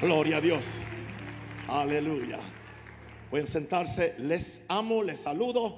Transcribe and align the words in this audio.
Gloria 0.00 0.36
a 0.36 0.40
Dios. 0.42 0.82
Aleluya. 1.68 2.38
Pueden 3.30 3.46
sentarse. 3.46 4.14
Les 4.18 4.60
amo, 4.68 5.02
les 5.02 5.20
saludo. 5.20 5.76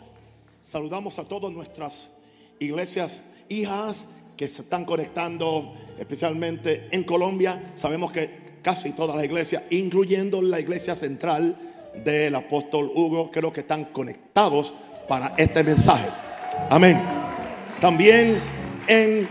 Saludamos 0.61 1.21
a 1.21 1.25
todas 1.25 1.53
nuestras 1.53 2.11
iglesias 2.59 3.21
hijas 3.49 4.09
que 4.37 4.49
se 4.49 4.63
están 4.63 4.85
conectando, 4.85 5.73
especialmente 6.01 6.89
en 6.91 7.05
Colombia. 7.05 7.73
Sabemos 7.77 8.11
que 8.11 8.59
casi 8.61 8.91
todas 8.91 9.15
las 9.15 9.25
iglesias, 9.25 9.63
incluyendo 9.71 10.43
la 10.43 10.59
iglesia 10.59 10.97
central 10.97 11.57
del 12.05 12.35
apóstol 12.35 12.91
Hugo, 12.93 13.31
creo 13.31 13.53
que 13.53 13.61
están 13.61 13.85
conectados 13.87 14.75
para 15.07 15.35
este 15.37 15.63
mensaje. 15.63 16.09
Amén. 16.71 17.01
También 17.81 18.43
en 18.89 19.29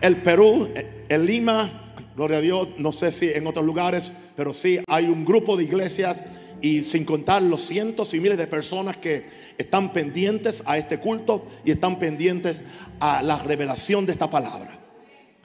el 0.00 0.16
Perú, 0.22 0.68
en 1.08 1.26
Lima, 1.26 1.94
gloria 2.14 2.38
a 2.38 2.40
Dios, 2.40 2.68
no 2.78 2.92
sé 2.92 3.10
si 3.10 3.30
en 3.30 3.46
otros 3.46 3.64
lugares, 3.64 4.12
pero 4.38 4.54
sí 4.54 4.78
hay 4.86 5.06
un 5.06 5.24
grupo 5.24 5.56
de 5.56 5.64
iglesias 5.64 6.22
y 6.60 6.84
sin 6.84 7.04
contar 7.04 7.42
los 7.42 7.60
cientos 7.60 8.14
y 8.14 8.20
miles 8.20 8.38
de 8.38 8.46
personas 8.46 8.96
que 8.96 9.26
están 9.58 9.92
pendientes 9.92 10.62
a 10.64 10.78
este 10.78 11.00
culto 11.00 11.44
y 11.64 11.72
están 11.72 11.98
pendientes 11.98 12.62
a 13.00 13.20
la 13.20 13.40
revelación 13.40 14.06
de 14.06 14.12
esta 14.12 14.30
palabra. 14.30 14.78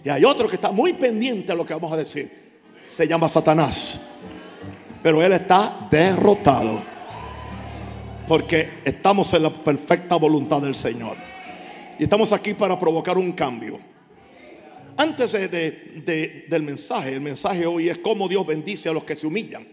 Y 0.04 0.10
hay 0.10 0.24
otro 0.24 0.48
que 0.48 0.58
está 0.58 0.72
muy 0.72 0.94
pendiente 0.94 1.52
a 1.52 1.56
lo 1.56 1.66
que 1.66 1.74
vamos 1.74 1.92
a 1.92 1.98
decir. 1.98 2.32
Se 2.86 3.08
llama 3.08 3.28
Satanás. 3.30 4.00
Pero 5.02 5.24
él 5.24 5.34
está 5.34 5.88
derrotado. 5.90 6.84
Porque 8.28 8.74
estamos 8.86 9.34
en 9.34 9.42
la 9.42 9.50
perfecta 9.50 10.18
voluntad 10.18 10.62
del 10.62 10.76
Señor. 10.76 11.18
Y 11.98 12.04
estamos 12.04 12.32
aquí 12.32 12.54
para 12.54 12.78
provocar 12.78 13.18
un 13.18 13.32
cambio. 13.32 13.80
Antes 14.96 15.32
de, 15.32 16.46
del 16.48 16.62
mensaje, 16.62 17.14
el 17.14 17.22
mensaje 17.22 17.66
hoy 17.66 17.90
es 17.90 17.98
cómo 17.98 18.28
Dios 18.28 18.46
bendice 18.46 18.90
a 18.90 18.94
los 18.94 19.04
que 19.04 19.16
se 19.16 19.26
humillan. 19.26 19.68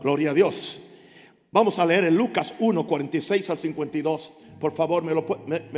Gloria 0.00 0.32
a 0.32 0.34
Dios. 0.34 0.82
Vamos 1.50 1.78
a 1.78 1.86
leer 1.86 2.04
en 2.04 2.16
Lucas 2.16 2.54
1, 2.58 2.86
46 2.86 3.50
al 3.50 3.58
52. 3.58 4.32
Por 4.60 4.72
favor, 4.72 5.02
me 5.02 5.14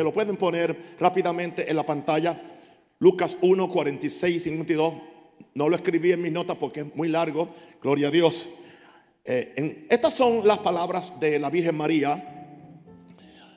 lo, 0.02 0.12
pueden 0.12 0.36
poner 0.36 0.76
rápidamente 0.98 1.70
en 1.70 1.76
la 1.76 1.86
pantalla. 1.86 2.40
Lucas 2.98 3.38
1, 3.40 3.68
46 3.68 4.36
y 4.36 4.40
52. 4.40 4.94
No 5.54 5.68
lo 5.68 5.76
escribí 5.76 6.12
en 6.12 6.22
mis 6.22 6.32
notas 6.32 6.56
porque 6.56 6.80
es 6.80 6.96
muy 6.96 7.08
largo. 7.08 7.50
Gloria 7.80 8.08
a 8.08 8.10
Dios. 8.10 8.48
Eh, 9.24 9.86
estas 9.88 10.14
son 10.14 10.46
las 10.46 10.58
palabras 10.58 11.18
de 11.20 11.38
la 11.38 11.48
Virgen 11.48 11.76
María. 11.76 12.56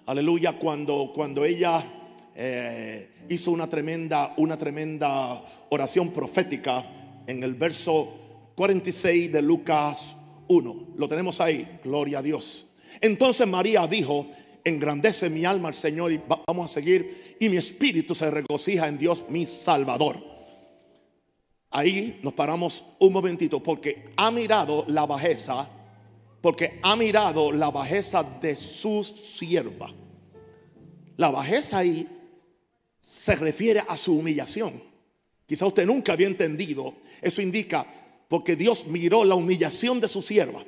Aleluya. 0.06 0.60
Cuando, 0.60 1.12
cuando 1.14 1.44
ella 1.44 1.97
eh, 2.40 3.10
hizo 3.30 3.50
una 3.50 3.68
tremenda, 3.68 4.36
una 4.38 4.60
tremenda 4.60 5.44
oración 5.70 6.12
profética 6.12 6.86
en 7.26 7.42
el 7.42 7.56
verso 7.56 8.14
46 8.54 9.32
de 9.32 9.42
Lucas 9.42 10.16
1. 10.48 10.88
Lo 10.98 11.10
tenemos 11.10 11.42
ahí. 11.42 11.80
Gloria 11.84 12.20
a 12.20 12.22
Dios. 12.22 12.68
Entonces 13.02 13.48
María 13.48 13.88
dijo, 13.88 14.28
engrandece 14.64 15.32
mi 15.32 15.46
alma 15.46 15.70
al 15.70 15.74
Señor 15.74 16.12
y 16.12 16.22
vamos 16.46 16.70
a 16.70 16.74
seguir. 16.76 17.36
Y 17.40 17.50
mi 17.50 17.58
espíritu 17.58 18.14
se 18.14 18.30
regocija 18.30 18.88
en 18.88 19.00
Dios 19.00 19.26
mi 19.30 19.48
Salvador. 19.48 20.24
Ahí 21.72 22.20
nos 22.22 22.34
paramos 22.34 22.84
un 23.00 23.14
momentito 23.14 23.64
porque 23.64 24.12
ha 24.16 24.30
mirado 24.30 24.86
la 24.88 25.08
bajeza, 25.08 25.68
porque 26.42 26.80
ha 26.84 26.96
mirado 26.96 27.52
la 27.52 27.72
bajeza 27.72 28.22
de 28.22 28.56
su 28.56 29.04
sierva. 29.04 29.92
La 31.16 31.32
bajeza 31.32 31.80
ahí 31.80 32.08
se 33.08 33.36
refiere 33.36 33.82
a 33.88 33.96
su 33.96 34.20
humillación. 34.20 34.84
Quizá 35.46 35.66
usted 35.66 35.86
nunca 35.86 36.12
había 36.12 36.28
entendido. 36.28 36.96
Eso 37.22 37.42
indica 37.42 37.88
porque 38.28 38.58
Dios 38.58 38.86
miró 38.88 39.24
la 39.24 39.36
humillación 39.36 40.02
de 40.02 40.10
su 40.10 40.22
sierva. 40.22 40.60
O 40.60 40.66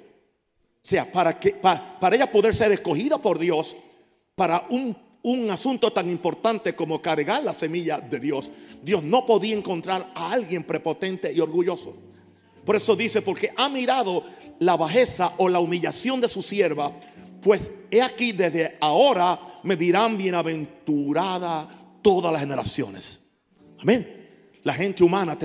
sea, 0.82 1.12
para, 1.12 1.38
que, 1.38 1.52
para, 1.52 2.16
ella 2.16 2.32
poder 2.32 2.56
ser 2.56 2.72
escogida 2.72 3.18
por 3.18 3.40
Dios 3.40 3.76
para 4.36 4.66
un, 4.70 4.96
un 5.22 5.52
asunto 5.52 5.92
tan 5.92 6.10
importante 6.10 6.74
como 6.76 7.02
cargar 7.02 7.44
la 7.44 7.52
semilla 7.52 8.00
de 8.00 8.22
Dios, 8.22 8.54
Dios 8.82 9.04
no 9.04 9.26
podía 9.26 9.58
encontrar 9.58 10.14
a 10.16 10.32
alguien 10.32 10.64
prepotente 10.64 11.34
y 11.34 11.42
orgulloso. 11.42 11.94
Por 12.64 12.78
eso 12.78 12.96
dice, 12.96 13.22
porque 13.22 13.52
ha 13.58 13.68
mirado 13.68 14.24
la 14.60 14.78
bajeza 14.78 15.34
o 15.40 15.50
la 15.50 15.60
humillación 15.60 16.22
de 16.22 16.30
su 16.30 16.42
sierva, 16.42 16.90
pues 17.42 17.70
he 17.92 18.02
aquí 18.02 18.32
desde 18.32 18.78
ahora 18.80 19.60
me 19.64 19.76
dirán 19.76 20.18
bienaventurada 20.18 21.79
todas 22.10 22.32
las 22.32 22.42
generaciones. 22.42 23.20
Amén. 23.78 24.28
La 24.64 24.74
gente 24.74 25.04
humana, 25.04 25.38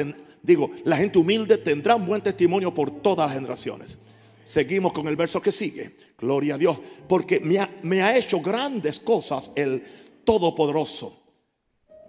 digo, 0.42 0.70
la 0.84 0.96
gente 0.96 1.18
humilde 1.18 1.58
tendrá 1.58 1.94
buen 1.96 2.22
testimonio 2.22 2.72
por 2.72 3.02
todas 3.02 3.26
las 3.28 3.36
generaciones. 3.36 3.98
Seguimos 4.46 4.94
con 4.94 5.06
el 5.06 5.14
verso 5.14 5.42
que 5.42 5.52
sigue. 5.52 5.94
Gloria 6.16 6.54
a 6.54 6.58
Dios. 6.58 6.78
Porque 7.06 7.38
me 7.38 7.58
ha, 7.58 7.68
me 7.82 8.00
ha 8.00 8.16
hecho 8.16 8.40
grandes 8.40 8.98
cosas 8.98 9.50
el 9.54 9.82
Todopoderoso. 10.24 11.20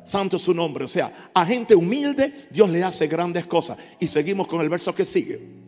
Santo 0.05 0.37
es 0.37 0.43
su 0.43 0.53
nombre. 0.53 0.85
O 0.85 0.87
sea, 0.87 1.31
a 1.33 1.45
gente 1.45 1.75
humilde 1.75 2.47
Dios 2.49 2.69
le 2.69 2.81
hace 2.81 3.07
grandes 3.07 3.45
cosas. 3.47 3.77
Y 3.99 4.07
seguimos 4.07 4.47
con 4.47 4.61
el 4.61 4.69
verso 4.69 4.95
que 4.95 5.03
sigue. 5.03 5.64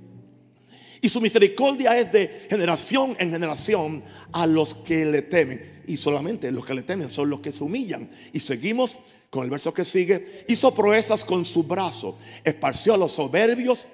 Y 1.02 1.10
su 1.10 1.22
misericordia 1.22 1.98
es 1.98 2.12
de 2.12 2.48
generación 2.50 3.16
en 3.20 3.32
generación 3.32 4.04
a 4.32 4.48
los 4.48 4.74
que 4.74 5.06
le 5.06 5.22
temen. 5.24 5.84
Y 5.88 5.98
solamente 5.98 6.52
los 6.52 6.66
que 6.66 6.74
le 6.74 6.84
temen 6.84 7.10
son 7.10 7.30
los 7.30 7.40
que 7.40 7.52
se 7.52 7.64
humillan. 7.64 8.10
Y 8.34 8.40
seguimos 8.40 8.98
con 9.30 9.44
el 9.44 9.50
verso 9.50 9.74
que 9.74 9.86
sigue. 9.86 10.46
Hizo 10.48 10.74
proezas 10.74 11.24
con 11.24 11.46
su 11.46 11.64
brazo. 11.64 12.18
Esparció 12.44 12.94
a 12.94 12.98
los 12.98 13.14
soberbios 13.14 13.88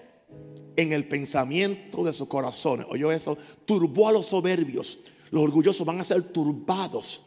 en 0.75 0.93
el 0.93 1.07
pensamiento 1.07 2.03
de 2.03 2.13
sus 2.13 2.27
corazones. 2.27 2.85
Oyó 2.89 3.11
eso. 3.11 3.37
Turbó 3.65 4.07
a 4.07 4.11
los 4.11 4.27
soberbios. 4.27 4.99
Los 5.31 5.43
orgullosos 5.43 5.85
van 5.85 5.99
a 5.99 6.03
ser 6.03 6.21
turbados. 6.23 7.21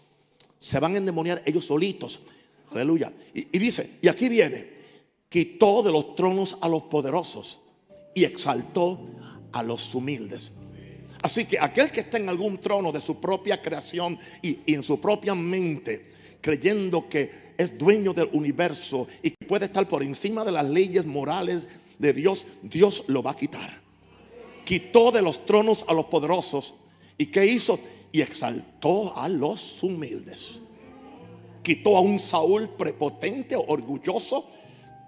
Se 0.59 0.79
van 0.81 0.95
a 0.95 0.99
endemoniar 0.99 1.43
ellos 1.45 1.67
solitos. 1.67 2.21
Aleluya. 2.71 3.13
Y, 3.35 3.59
dice, 3.59 3.99
y 4.03 4.09
aquí 4.09 4.29
viene, 4.29 4.69
quitó 5.29 5.83
de 5.83 5.93
los 5.93 6.15
tronos 6.15 6.59
a 6.61 6.69
los 6.69 6.83
poderosos 6.83 7.61
y 8.15 8.25
exaltó 8.25 9.01
a 9.59 9.63
los 9.63 9.95
humildes. 9.95 10.53
Así 11.23 11.45
que 11.45 11.59
aquel 11.59 11.91
que 11.91 12.01
está 12.01 12.19
en 12.19 12.29
algún 12.29 12.59
trono 12.59 12.93
de 12.93 13.01
su 13.01 13.21
propia 13.21 13.61
creación 13.61 14.19
y, 14.43 14.59
en 14.67 14.83
su 14.83 15.01
propia 15.01 15.35
mente, 15.35 16.13
creyendo 16.41 17.09
que 17.09 17.31
es 17.57 17.77
dueño 17.77 18.13
del 18.13 18.29
universo 18.33 19.09
y 19.23 19.31
que 19.31 19.47
puede 19.47 19.67
estar 19.67 19.89
por 19.89 20.03
encima 20.03 20.45
de 20.45 20.53
las 20.53 20.65
leyes 20.65 21.05
morales 21.07 21.67
de 21.99 22.13
Dios, 22.13 22.47
Dios 22.63 23.05
lo 23.09 23.23
va 23.23 23.33
a 23.33 23.37
quitar. 23.37 23.81
Quitó 24.65 25.11
de 25.11 25.23
los 25.23 25.47
tronos 25.47 25.85
a 25.89 25.95
los 25.95 26.07
poderosos. 26.07 26.75
¿Y 27.19 27.27
qué 27.27 27.47
hizo? 27.47 27.79
Y 28.13 28.21
exaltó 28.21 29.17
a 29.17 29.29
los 29.29 29.83
humildes 29.83 30.61
quitó 31.67 31.97
a 31.97 32.01
un 32.01 32.21
Saúl 32.21 32.69
prepotente, 32.69 33.57
orgulloso, 33.57 34.49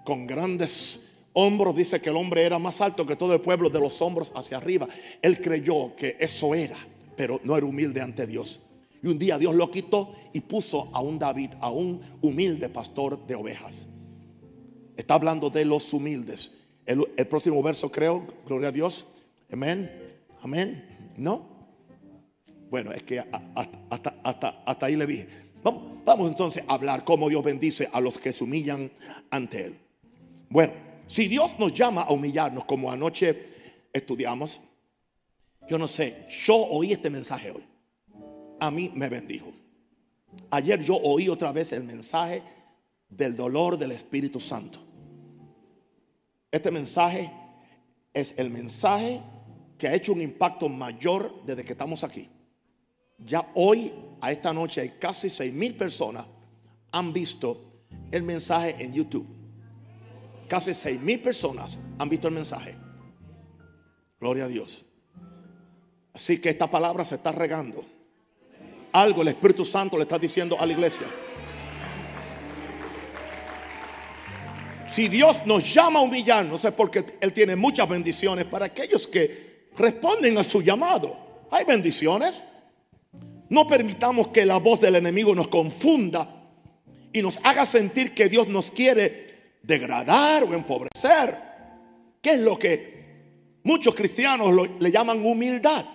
con 0.03 0.27
grandes 0.27 0.99
hombros. 1.33 1.75
Dice 1.75 2.01
que 2.01 2.09
el 2.09 2.15
hombre 2.15 2.43
era 2.43 2.59
más 2.59 2.81
alto 2.81 3.05
que 3.05 3.15
todo 3.15 3.33
el 3.33 3.41
pueblo 3.41 3.69
de 3.69 3.79
los 3.79 4.01
hombros 4.01 4.31
hacia 4.35 4.57
arriba. 4.57 4.87
Él 5.21 5.41
creyó 5.41 5.95
que 5.95 6.17
eso 6.19 6.53
era, 6.55 6.77
pero 7.15 7.39
no 7.43 7.55
era 7.55 7.65
humilde 7.65 8.01
ante 8.01 8.27
Dios. 8.27 8.61
Y 9.01 9.07
un 9.07 9.17
día 9.17 9.37
Dios 9.37 9.55
lo 9.55 9.71
quitó 9.71 10.13
y 10.33 10.41
puso 10.41 10.89
a 10.93 11.01
un 11.01 11.17
David, 11.17 11.51
a 11.61 11.69
un 11.69 12.01
humilde 12.21 12.69
pastor 12.69 13.25
de 13.25 13.35
ovejas. 13.35 13.85
Está 14.97 15.13
hablando 15.13 15.49
de 15.49 15.63
los 15.63 15.93
humildes. 15.93 16.51
El, 16.85 17.05
próximo 17.27 17.61
verso 17.61 17.91
creo, 17.91 18.25
gloria 18.45 18.69
a 18.69 18.71
Dios. 18.71 19.05
Amén. 19.51 19.91
Amén. 20.41 21.13
¿No? 21.17 21.45
Bueno, 22.69 22.91
es 22.91 23.03
que 23.03 23.19
hasta, 23.19 24.85
ahí 24.85 24.95
le 24.95 25.05
dije. 25.05 25.27
Vamos, 25.63 26.29
entonces 26.29 26.63
a 26.67 26.73
hablar 26.73 27.03
cómo 27.03 27.29
Dios 27.29 27.43
bendice 27.43 27.89
a 27.91 28.01
los 28.01 28.17
que 28.17 28.33
se 28.33 28.43
humillan 28.43 28.91
ante 29.29 29.65
Él. 29.65 29.79
Bueno, 30.49 30.73
si 31.09 31.27
Dios 31.27 31.57
nos 31.57 31.73
llama 31.73 32.03
a 32.03 32.13
humillarnos 32.13 32.65
como 32.65 32.91
anoche 32.91 33.49
estudiamos, 33.91 34.61
yo 35.67 35.79
no 35.79 35.87
sé, 35.87 36.27
yo 36.45 36.55
oí 36.55 36.91
este 36.91 37.09
mensaje 37.09 37.49
hoy. 37.49 37.63
A 38.59 38.69
mí 38.69 38.91
me 38.93 39.09
bendijo. 39.09 39.51
Ayer 40.51 40.83
yo 40.83 40.95
oí 40.97 41.27
otra 41.27 41.51
vez 41.51 41.71
el 41.71 41.83
mensaje 41.83 42.43
del 43.09 43.35
dolor 43.35 43.75
del 43.79 43.91
Espíritu 43.91 44.39
Santo. 44.39 44.79
Este 46.51 46.69
mensaje 46.69 47.31
es 48.13 48.35
el 48.37 48.51
mensaje 48.51 49.19
que 49.79 49.87
ha 49.87 49.95
hecho 49.95 50.13
un 50.13 50.21
impacto 50.21 50.69
mayor 50.69 51.43
desde 51.43 51.65
que 51.65 51.71
estamos 51.71 52.03
aquí. 52.03 52.29
Ya 53.17 53.51
hoy, 53.55 53.91
a 54.21 54.31
esta 54.31 54.53
noche, 54.53 54.81
hay 54.81 54.89
casi 54.99 55.31
6 55.31 55.51
mil 55.53 55.75
personas 55.75 56.27
han 56.91 57.11
visto 57.11 57.83
el 58.11 58.21
mensaje 58.21 58.75
en 58.77 58.93
YouTube. 58.93 59.38
Casi 60.49 60.73
6 60.73 60.99
mil 60.99 61.21
personas 61.21 61.77
han 61.97 62.09
visto 62.09 62.27
el 62.27 62.33
mensaje. 62.33 62.75
Gloria 64.19 64.45
a 64.45 64.47
Dios. 64.49 64.83
Así 66.13 66.41
que 66.41 66.49
esta 66.49 66.69
palabra 66.69 67.05
se 67.05 67.15
está 67.15 67.31
regando. 67.31 67.85
Algo 68.91 69.21
el 69.21 69.29
Espíritu 69.29 69.63
Santo 69.63 69.95
le 69.95 70.03
está 70.03 70.19
diciendo 70.19 70.59
a 70.59 70.65
la 70.65 70.73
iglesia. 70.73 71.07
si 74.99 75.07
Dios 75.07 75.45
nos 75.45 75.71
llama 75.73 75.99
a 75.99 76.01
humillarnos 76.01 76.65
es 76.65 76.71
porque 76.73 77.05
Él 77.21 77.31
tiene 77.31 77.55
muchas 77.55 77.87
bendiciones 77.87 78.45
para 78.45 78.65
aquellos 78.65 79.07
que 79.07 79.69
responden 79.77 80.37
a 80.37 80.43
su 80.43 80.61
llamado. 80.61 81.15
Hay 81.51 81.63
bendiciones. 81.65 82.43
No 83.49 83.67
permitamos 83.67 84.29
que 84.29 84.45
la 84.45 84.57
voz 84.57 84.81
del 84.81 84.95
enemigo 84.95 85.33
nos 85.33 85.47
confunda 85.47 86.49
y 87.13 87.21
nos 87.21 87.39
haga 87.43 87.65
sentir 87.65 88.13
que 88.13 88.29
Dios 88.29 88.47
nos 88.47 88.71
quiere 88.71 89.28
degradar 89.61 90.43
o 90.43 90.53
empobrecer. 90.53 91.37
¿Qué 92.21 92.33
es 92.33 92.39
lo 92.39 92.57
que 92.57 93.59
muchos 93.63 93.95
cristianos 93.95 94.53
le 94.79 94.91
llaman 94.91 95.23
humildad? 95.25 95.85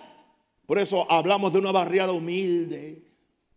Por 0.65 0.79
eso 0.79 1.09
hablamos 1.11 1.53
de 1.53 1.59
una 1.59 1.71
barriada 1.71 2.11
humilde, 2.11 3.03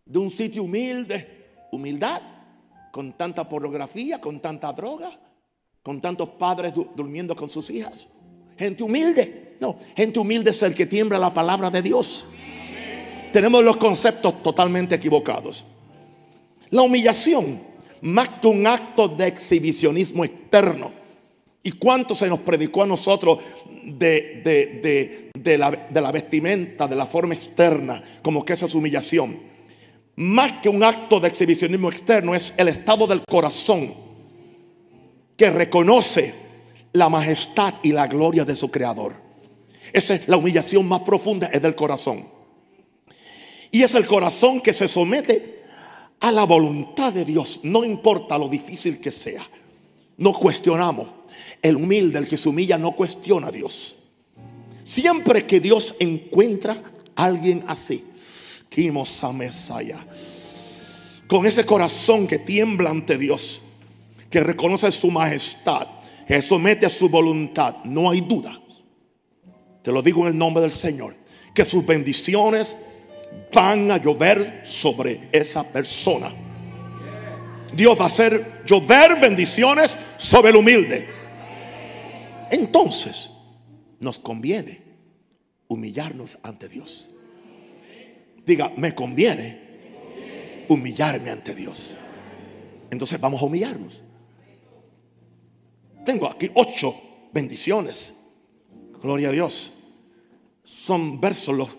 de 0.05 0.19
un 0.19 0.29
sitio 0.29 0.63
humilde, 0.63 1.67
humildad, 1.71 2.21
con 2.91 3.13
tanta 3.13 3.47
pornografía, 3.47 4.19
con 4.21 4.39
tanta 4.39 4.71
droga, 4.73 5.19
con 5.81 6.01
tantos 6.01 6.29
padres 6.29 6.73
durmiendo 6.95 7.35
con 7.35 7.49
sus 7.49 7.69
hijas. 7.69 8.07
Gente 8.57 8.83
humilde. 8.83 9.57
No, 9.59 9.77
gente 9.95 10.19
humilde 10.19 10.51
es 10.51 10.61
el 10.63 10.75
que 10.75 10.85
tiembla 10.85 11.17
la 11.17 11.33
palabra 11.33 11.69
de 11.69 11.81
Dios. 11.81 12.25
Tenemos 13.31 13.63
los 13.63 13.77
conceptos 13.77 14.41
totalmente 14.41 14.95
equivocados. 14.95 15.65
La 16.69 16.81
humillación, 16.81 17.61
más 18.01 18.29
que 18.41 18.47
un 18.47 18.65
acto 18.67 19.07
de 19.07 19.27
exhibicionismo 19.27 20.23
externo. 20.23 20.91
¿Y 21.61 21.73
cuánto 21.73 22.15
se 22.15 22.27
nos 22.27 22.39
predicó 22.39 22.83
a 22.83 22.87
nosotros 22.87 23.39
de, 23.83 25.31
de, 25.33 25.57
la, 25.57 25.71
de 25.71 26.01
la 26.01 26.11
vestimenta, 26.11 26.87
de 26.87 26.95
la 26.95 27.05
forma 27.05 27.33
externa, 27.33 28.01
como 28.21 28.45
que 28.45 28.53
eso 28.53 28.65
es 28.65 28.75
humillación? 28.75 29.39
Más 30.15 30.53
que 30.53 30.69
un 30.69 30.83
acto 30.83 31.19
de 31.19 31.27
exhibicionismo 31.27 31.89
externo, 31.89 32.33
es 32.33 32.53
el 32.57 32.69
estado 32.69 33.07
del 33.07 33.23
corazón 33.25 33.93
que 35.35 35.49
reconoce 35.49 36.33
la 36.93 37.09
majestad 37.09 37.75
y 37.83 37.91
la 37.91 38.07
gloria 38.07 38.45
de 38.45 38.55
su 38.55 38.71
creador. 38.71 39.15
Esa 39.93 40.15
es 40.15 40.27
la 40.27 40.37
humillación 40.37 40.87
más 40.87 41.01
profunda, 41.01 41.47
es 41.47 41.61
del 41.61 41.75
corazón. 41.75 42.27
Y 43.71 43.83
es 43.83 43.93
el 43.95 44.05
corazón 44.05 44.61
que 44.61 44.73
se 44.73 44.87
somete 44.87 45.58
a 46.19 46.31
la 46.31 46.43
voluntad 46.45 47.13
de 47.13 47.25
Dios, 47.25 47.61
no 47.63 47.83
importa 47.85 48.37
lo 48.37 48.49
difícil 48.49 48.99
que 48.99 49.11
sea. 49.11 49.47
No 50.17 50.33
cuestionamos. 50.33 51.07
El 51.61 51.77
humilde, 51.77 52.19
el 52.19 52.27
que 52.27 52.37
se 52.37 52.49
humilla, 52.49 52.77
no 52.77 52.93
cuestiona 52.93 53.47
a 53.47 53.51
Dios. 53.51 53.95
Siempre 54.83 55.45
que 55.45 55.59
Dios 55.59 55.95
encuentra 55.99 56.83
a 57.15 57.25
alguien 57.25 57.63
así, 57.67 58.03
con 61.27 61.45
ese 61.45 61.65
corazón 61.65 62.27
que 62.27 62.39
tiembla 62.39 62.89
ante 62.89 63.17
Dios, 63.17 63.61
que 64.29 64.41
reconoce 64.41 64.91
su 64.91 65.11
majestad, 65.11 65.87
que 66.27 66.41
somete 66.41 66.85
a 66.85 66.89
su 66.89 67.09
voluntad, 67.09 67.77
no 67.83 68.09
hay 68.09 68.21
duda. 68.21 68.61
Te 69.83 69.91
lo 69.91 70.01
digo 70.01 70.21
en 70.21 70.33
el 70.33 70.37
nombre 70.37 70.61
del 70.61 70.71
Señor, 70.71 71.15
que 71.53 71.65
sus 71.65 71.85
bendiciones 71.85 72.77
van 73.53 73.91
a 73.91 73.97
llover 73.97 74.61
sobre 74.65 75.29
esa 75.31 75.63
persona. 75.63 76.31
Dios 77.73 77.97
va 77.97 78.03
a 78.03 78.07
hacer 78.07 78.63
llover 78.65 79.19
bendiciones 79.19 79.97
sobre 80.17 80.49
el 80.49 80.55
humilde. 80.55 81.07
Entonces, 82.51 83.29
nos 83.99 84.19
conviene 84.19 84.81
humillarnos 85.67 86.39
ante 86.41 86.67
Dios. 86.67 87.11
Diga, 88.45 88.71
me 88.75 88.95
conviene 88.95 90.65
humillarme 90.67 91.29
ante 91.29 91.53
Dios. 91.53 91.95
Entonces 92.89 93.19
vamos 93.19 93.41
a 93.41 93.45
humillarnos. 93.45 94.01
Tengo 96.05 96.27
aquí 96.27 96.49
ocho 96.55 96.95
bendiciones. 97.31 98.13
Gloria 99.01 99.29
a 99.29 99.31
Dios. 99.31 99.71
Son 100.63 101.19
versos 101.19 101.55
los, 101.55 101.69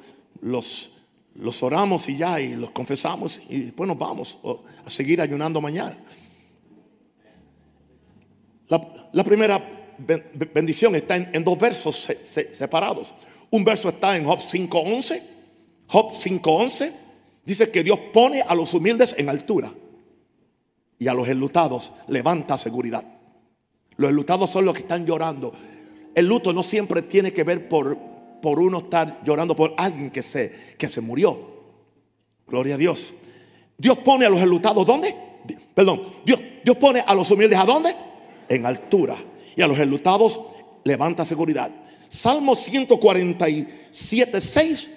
los 0.40 0.90
los 1.34 1.62
oramos 1.62 2.08
y 2.08 2.16
ya, 2.16 2.40
y 2.40 2.54
los 2.54 2.70
confesamos 2.70 3.40
y 3.48 3.60
después 3.60 3.88
nos 3.88 3.98
vamos 3.98 4.38
a 4.84 4.90
seguir 4.90 5.20
ayunando 5.20 5.60
mañana. 5.60 5.96
La, 9.12 9.24
primera 9.24 9.96
bendición 10.54 10.94
está 10.94 11.16
en, 11.16 11.44
dos 11.44 11.58
versos 11.58 12.08
separados. 12.22 13.14
Un 13.50 13.64
verso 13.64 13.88
está 13.88 14.16
en 14.16 14.24
Job 14.24 14.38
5.11. 14.38 15.22
Job 15.88 16.12
5.11 16.12 16.92
dice 17.44 17.70
que 17.70 17.82
Dios 17.82 17.98
pone 18.12 18.42
a 18.42 18.54
los 18.54 18.72
humildes 18.74 19.16
en 19.18 19.28
altura 19.28 19.72
y 21.00 21.08
a 21.08 21.14
los 21.14 21.28
enlutados 21.28 21.92
levanta 22.06 22.56
seguridad. 22.58 23.04
Los 23.96 24.10
enlutados 24.10 24.50
son 24.50 24.64
los 24.64 24.74
que 24.74 24.82
están 24.82 25.04
llorando. 25.04 25.52
El 26.14 26.26
luto 26.26 26.52
no 26.52 26.62
siempre 26.62 27.02
tiene 27.02 27.32
que 27.32 27.42
ver 27.42 27.68
por 27.68 27.98
por 28.40 28.60
uno 28.60 28.78
estar 28.78 29.20
llorando 29.24 29.54
por 29.54 29.74
alguien 29.76 30.10
que 30.10 30.22
se, 30.22 30.52
que 30.78 30.88
se 30.88 31.00
murió. 31.00 31.50
Gloria 32.46 32.74
a 32.74 32.78
Dios. 32.78 33.14
Dios 33.76 33.98
pone 33.98 34.26
a 34.26 34.30
los 34.30 34.40
enlutados 34.40 34.86
¿dónde? 34.86 35.14
Perdón, 35.74 36.02
Dios, 36.24 36.40
Dios 36.64 36.76
pone 36.76 37.00
a 37.00 37.14
los 37.14 37.30
humildes 37.30 37.58
¿a 37.58 37.64
dónde? 37.64 37.94
En 38.48 38.66
altura. 38.66 39.16
Y 39.56 39.62
a 39.62 39.66
los 39.66 39.78
enlutados 39.78 40.40
levanta 40.84 41.24
seguridad. 41.24 41.70
Salmo 42.08 42.54
147, 42.54 44.40
6. 44.40 44.90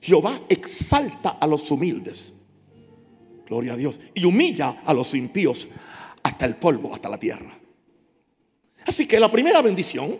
Jehová 0.00 0.42
exalta 0.48 1.30
a 1.40 1.46
los 1.46 1.70
humildes. 1.70 2.32
Gloria 3.46 3.72
a 3.72 3.76
Dios. 3.76 4.00
Y 4.14 4.24
humilla 4.24 4.82
a 4.84 4.92
los 4.92 5.14
impíos 5.14 5.68
hasta 6.22 6.46
el 6.46 6.56
polvo, 6.56 6.92
hasta 6.92 7.08
la 7.08 7.18
tierra. 7.18 7.58
Así 8.86 9.06
que 9.06 9.20
la 9.20 9.30
primera 9.30 9.62
bendición 9.62 10.18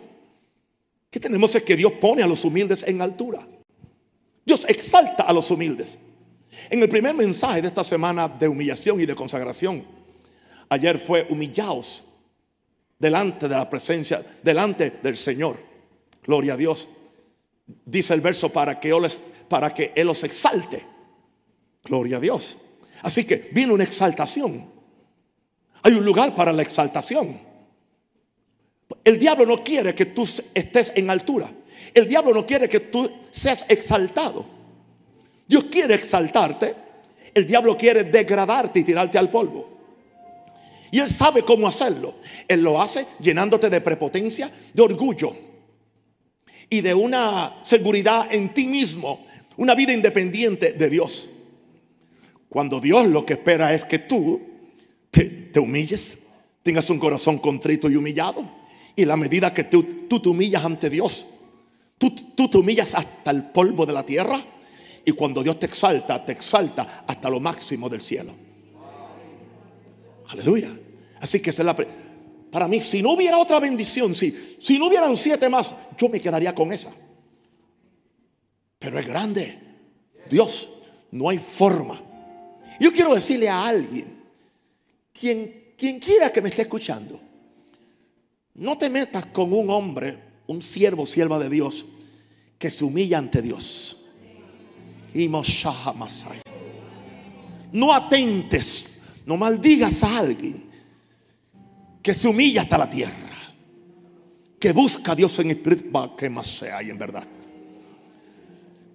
que 1.13 1.19
tenemos 1.19 1.53
es 1.53 1.61
que 1.61 1.75
Dios 1.75 1.91
pone 2.01 2.23
a 2.23 2.27
los 2.27 2.43
humildes 2.43 2.83
en 2.87 2.99
altura. 2.99 3.47
Dios 4.43 4.65
exalta 4.67 5.21
a 5.21 5.31
los 5.31 5.51
humildes. 5.51 5.99
En 6.71 6.81
el 6.81 6.89
primer 6.89 7.13
mensaje 7.13 7.61
de 7.61 7.67
esta 7.67 7.83
semana 7.83 8.27
de 8.27 8.47
humillación 8.47 8.99
y 8.99 9.05
de 9.05 9.13
consagración, 9.13 9.85
ayer 10.69 10.97
fue 10.97 11.27
humillaos 11.29 12.03
delante 12.97 13.47
de 13.47 13.55
la 13.55 13.69
presencia, 13.69 14.25
delante 14.41 14.89
del 15.03 15.15
Señor. 15.15 15.59
Gloria 16.23 16.55
a 16.55 16.57
Dios. 16.57 16.89
Dice 17.85 18.15
el 18.15 18.21
verso 18.21 18.51
para 18.51 18.79
que, 18.79 18.91
para 19.47 19.71
que 19.71 19.93
Él 19.95 20.07
los 20.07 20.23
exalte. 20.23 20.83
Gloria 21.83 22.17
a 22.17 22.21
Dios. 22.21 22.57
Así 23.03 23.23
que 23.23 23.51
vino 23.51 23.75
una 23.75 23.83
exaltación. 23.83 24.67
Hay 25.83 25.93
un 25.93 26.03
lugar 26.03 26.33
para 26.33 26.51
la 26.51 26.63
exaltación. 26.63 27.39
El 29.03 29.19
diablo 29.19 29.45
no 29.45 29.63
quiere 29.63 29.93
que 29.93 30.05
tú 30.07 30.27
estés 30.53 30.93
en 30.95 31.09
altura. 31.09 31.51
El 31.93 32.07
diablo 32.07 32.33
no 32.33 32.45
quiere 32.45 32.69
que 32.69 32.79
tú 32.79 33.09
seas 33.29 33.65
exaltado. 33.67 34.45
Dios 35.47 35.65
quiere 35.65 35.95
exaltarte. 35.95 36.75
El 37.33 37.45
diablo 37.45 37.77
quiere 37.77 38.05
degradarte 38.05 38.79
y 38.79 38.83
tirarte 38.83 39.17
al 39.17 39.29
polvo. 39.29 39.73
Y 40.91 40.99
él 40.99 41.09
sabe 41.09 41.43
cómo 41.43 41.67
hacerlo. 41.67 42.15
Él 42.47 42.61
lo 42.61 42.81
hace 42.81 43.05
llenándote 43.19 43.69
de 43.69 43.81
prepotencia, 43.81 44.51
de 44.73 44.81
orgullo 44.81 45.35
y 46.69 46.81
de 46.81 46.93
una 46.93 47.61
seguridad 47.63 48.33
en 48.33 48.53
ti 48.53 48.67
mismo, 48.67 49.25
una 49.57 49.75
vida 49.75 49.91
independiente 49.91 50.73
de 50.73 50.89
Dios. 50.89 51.29
Cuando 52.47 52.79
Dios 52.79 53.07
lo 53.07 53.25
que 53.25 53.33
espera 53.33 53.73
es 53.73 53.83
que 53.85 53.99
tú 53.99 54.41
te, 55.11 55.51
humilles, 55.59 56.19
tengas 56.61 56.89
un 56.89 56.99
corazón 56.99 57.39
contrito 57.39 57.89
y 57.89 57.95
humillado 57.95 58.62
y 58.95 59.05
la 59.05 59.17
medida 59.17 59.53
que 59.53 59.65
tú, 59.65 59.83
tú 60.07 60.19
te 60.19 60.29
humillas 60.29 60.63
ante 60.63 60.89
Dios, 60.89 61.25
tú, 61.97 62.11
tú 62.35 62.47
te 62.47 62.57
humillas 62.57 62.93
hasta 62.93 63.31
el 63.31 63.45
polvo 63.45 63.85
de 63.85 63.93
la 63.93 64.05
tierra. 64.05 64.39
Y 65.05 65.11
cuando 65.11 65.43
Dios 65.43 65.59
te 65.59 65.65
exalta, 65.65 66.23
te 66.23 66.31
exalta 66.31 67.03
hasta 67.05 67.29
lo 67.29 67.39
máximo 67.39 67.89
del 67.89 68.01
cielo. 68.01 68.33
Aleluya. 70.29 70.69
Así 71.19 71.41
que 71.41 71.49
es 71.49 71.59
la 71.59 71.75
para 72.53 72.67
mí, 72.67 72.79
si 72.81 73.01
no 73.01 73.13
hubiera 73.13 73.39
otra 73.39 73.59
bendición, 73.59 74.13
si, 74.13 74.57
si 74.59 74.77
no 74.77 74.85
hubieran 74.85 75.17
siete 75.17 75.49
más, 75.49 75.73
yo 75.97 76.07
me 76.07 76.19
quedaría 76.21 76.53
con 76.53 76.71
esa. 76.71 76.91
Pero 78.77 78.99
es 78.99 79.07
grande. 79.07 79.57
Dios, 80.29 80.69
no 81.09 81.29
hay 81.29 81.39
forma. 81.39 81.99
Yo 82.79 82.91
quiero 82.91 83.15
decirle 83.15 83.49
a 83.49 83.65
alguien, 83.65 84.21
quien, 85.11 85.73
quien 85.75 85.99
quiera 85.99 86.31
que 86.31 86.43
me 86.43 86.49
esté 86.49 86.61
escuchando, 86.61 87.19
no 88.55 88.77
te 88.77 88.89
metas 88.89 89.25
con 89.27 89.51
un 89.53 89.69
hombre, 89.69 90.17
un 90.47 90.61
siervo, 90.61 91.05
sierva 91.05 91.39
de 91.39 91.49
Dios, 91.49 91.85
que 92.57 92.69
se 92.69 92.83
humilla 92.83 93.17
ante 93.17 93.41
Dios. 93.41 93.99
Y 95.13 95.27
No 97.71 97.93
atentes, 97.93 98.87
no 99.25 99.37
maldigas 99.37 100.03
a 100.03 100.19
alguien 100.19 100.63
que 102.01 102.13
se 102.13 102.27
humilla 102.27 102.63
hasta 102.63 102.77
la 102.77 102.89
tierra, 102.89 103.53
que 104.59 104.71
busca 104.71 105.13
a 105.13 105.15
Dios 105.15 105.37
en 105.39 105.51
espíritu, 105.51 106.15
que 106.15 106.29
más 106.29 106.47
sea 106.47 106.81
en 106.81 106.97
verdad. 106.97 107.27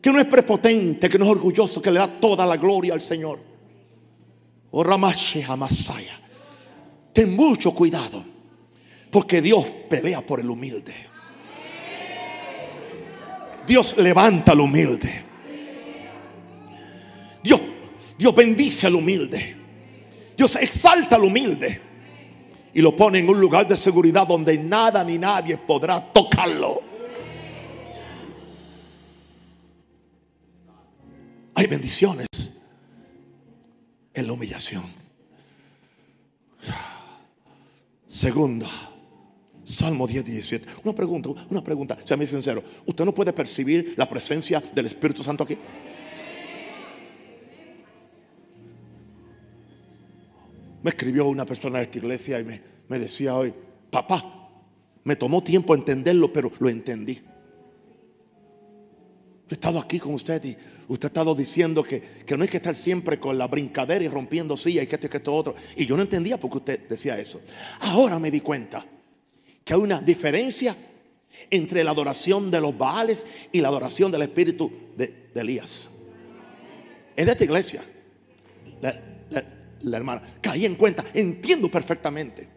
Que 0.00 0.12
no 0.12 0.21
es 0.21 0.27
prepotente, 0.27 1.09
que 1.09 1.19
no 1.19 1.25
es 1.25 1.31
orgulloso, 1.33 1.83
que 1.83 1.91
le 1.91 1.99
da 1.99 2.21
toda 2.21 2.47
la 2.47 2.57
gloria 2.57 2.95
al 2.95 3.00
Señor. 3.00 3.41
Oh 4.71 4.85
Ten 7.12 7.35
mucho 7.35 7.75
cuidado 7.75 8.38
Porque 9.11 9.41
Dios 9.41 9.67
pelea 9.88 10.21
por 10.21 10.41
el 10.41 10.50
humilde. 10.50 10.95
Dios 13.67 13.97
levanta 13.99 14.53
al 14.53 14.61
humilde. 14.61 15.25
Dios, 17.43 17.61
Dios 18.19 18.35
bendice 18.35 18.87
al 18.87 18.95
humilde. 18.95 19.57
Dios 20.37 20.57
exalta 20.57 21.17
al 21.17 21.25
humilde. 21.25 21.81
Y 22.75 22.81
lo 22.81 22.95
pone 22.95 23.19
en 23.19 23.29
un 23.29 23.41
lugar 23.41 23.67
de 23.67 23.77
seguridad 23.77 24.27
donde 24.27 24.57
nada 24.59 25.03
ni 25.05 25.19
nadie 25.19 25.57
podrá 25.59 26.00
tocarlo. 26.12 26.83
Hay 31.55 31.67
bendiciones 31.67 32.27
en 34.15 34.27
la 34.27 34.33
humillación. 34.33 34.85
Segunda, 38.07 38.69
Salmo 39.68 40.06
10, 40.06 40.25
17. 40.25 40.66
Una 40.84 40.94
pregunta, 40.94 41.28
una 41.50 41.62
pregunta, 41.62 41.98
sea 42.02 42.16
sincero. 42.26 42.62
¿Usted 42.87 43.04
no 43.04 43.14
puede 43.14 43.34
percibir 43.34 43.94
la 43.98 44.08
presencia 44.08 44.62
del 44.75 44.87
Espíritu 44.87 45.22
Santo 45.22 45.44
aquí? 45.44 45.58
Me 50.82 50.90
escribió 50.90 51.26
una 51.26 51.44
persona 51.44 51.78
de 51.78 51.84
esta 51.84 51.98
iglesia 51.98 52.40
y 52.40 52.44
me, 52.44 52.98
decía 52.98 53.34
hoy, 53.37 53.52
papá, 53.90 54.48
me 55.04 55.16
tomó 55.16 55.42
tiempo 55.42 55.75
entenderlo, 55.75 56.32
pero 56.32 56.50
lo 56.60 56.70
entendí. 56.70 57.20
He 59.50 59.54
estado 59.54 59.78
aquí 59.80 59.98
con 59.98 60.14
usted 60.14 60.42
y 60.44 60.56
usted 60.88 61.06
ha 61.06 61.08
estado 61.08 61.34
diciendo 61.34 61.82
que, 61.82 62.02
no 62.37 62.42
hay 62.42 62.48
que 62.48 62.56
estar 62.56 62.75
siempre 62.75 63.20
con 63.20 63.37
la 63.37 63.46
brincadera 63.46 64.02
y 64.02 64.08
rompiendo 64.08 64.56
sillas 64.56 64.84
y 64.84 64.87
que 64.87 64.94
esto 64.94 65.06
y 65.08 65.10
que 65.10 65.16
esto 65.18 65.34
otro. 65.34 65.54
Y 65.76 65.84
yo 65.84 65.94
no 65.94 66.02
entendía 66.02 66.38
por 66.40 66.50
qué 66.50 66.56
usted 66.56 66.88
decía 66.88 67.18
eso. 67.18 67.42
Ahora 67.80 68.18
me 68.18 68.30
di 68.30 68.40
cuenta 68.40 68.87
que 69.68 69.75
hay 69.75 69.80
una 69.80 70.00
diferencia 70.00 70.75
entre 71.50 71.84
la 71.84 71.90
adoración 71.90 72.50
de 72.50 72.58
los 72.58 72.78
Baales 72.78 73.26
y 73.52 73.60
la 73.60 73.68
adoración 73.68 74.10
del 74.10 74.22
espíritu 74.22 74.72
de, 74.96 75.28
Elías. 75.34 75.90
Es 77.14 77.26
de 77.26 77.32
esta 77.32 77.44
iglesia. 77.44 77.84
La, 78.80 79.96
hermana. 79.98 80.22
Caí 80.40 80.64
en 80.64 80.75
cuenta. 80.75 81.04
Entiendo 81.12 81.70
perfectamente. 81.70 82.48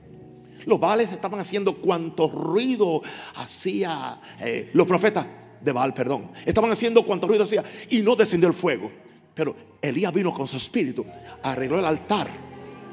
Los 0.66 0.80
Baales 0.80 1.12
estaban 1.12 1.42
haciendo 1.42 1.82
cuanto 1.82 2.30
ruido 2.30 3.02
hacía 3.36 4.22
eh, 4.40 4.70
los 4.72 4.88
profetas 4.88 5.28
de 5.60 5.72
Baal, 5.74 5.94
perdón. 5.94 6.32
Estaban 6.46 6.72
haciendo 6.72 7.06
cuanto 7.06 7.28
ruido 7.28 7.44
hacía 7.44 7.62
y 7.90 8.02
no 8.04 8.16
descendió 8.16 8.48
el 8.48 8.56
fuego. 8.56 8.90
Pero 9.34 9.54
Elías 9.82 10.14
vino 10.14 10.32
con 10.32 10.48
su 10.48 10.56
espíritu, 10.56 11.06
arregló 11.44 11.78
el 11.78 11.86
altar, 11.86 12.30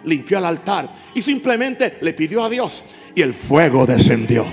limpió 0.05 0.39
el 0.39 0.45
altar 0.45 0.95
y 1.15 1.23
simplemente 1.23 1.99
le 2.01 2.13
pidió 2.13 2.45
a 2.45 2.49
Dios 2.49 2.85
y 3.15 3.23
el 3.23 3.35
fuego 3.35 3.87
descendió. 3.87 4.47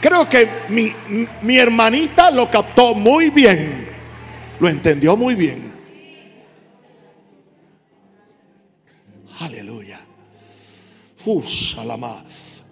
Creo 0.00 0.28
que 0.28 0.48
mi, 0.68 0.92
mi 1.42 1.56
hermanita 1.56 2.30
lo 2.30 2.50
captó 2.50 2.94
muy 2.94 3.30
bien, 3.30 3.88
lo 4.60 4.68
entendió 4.68 5.16
muy 5.16 5.34
bien. 5.34 5.72
Aleluya. 9.40 10.00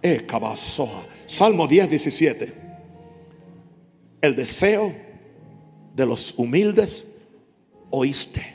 Eh, 0.03 0.27
Salmo 1.27 1.67
10, 1.67 1.91
17. 1.91 2.55
El 4.21 4.37
deseo 4.37 4.95
de 5.95 6.07
los 6.07 6.35
humildes 6.37 7.07
oíste. 7.91 8.52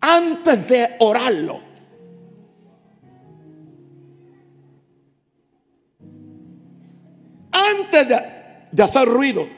Antes 0.00 0.68
de 0.68 0.96
orarlo. 1.00 1.60
Antes 7.50 8.08
de, 8.08 8.82
hacer 8.82 9.08
ruido. 9.08 9.48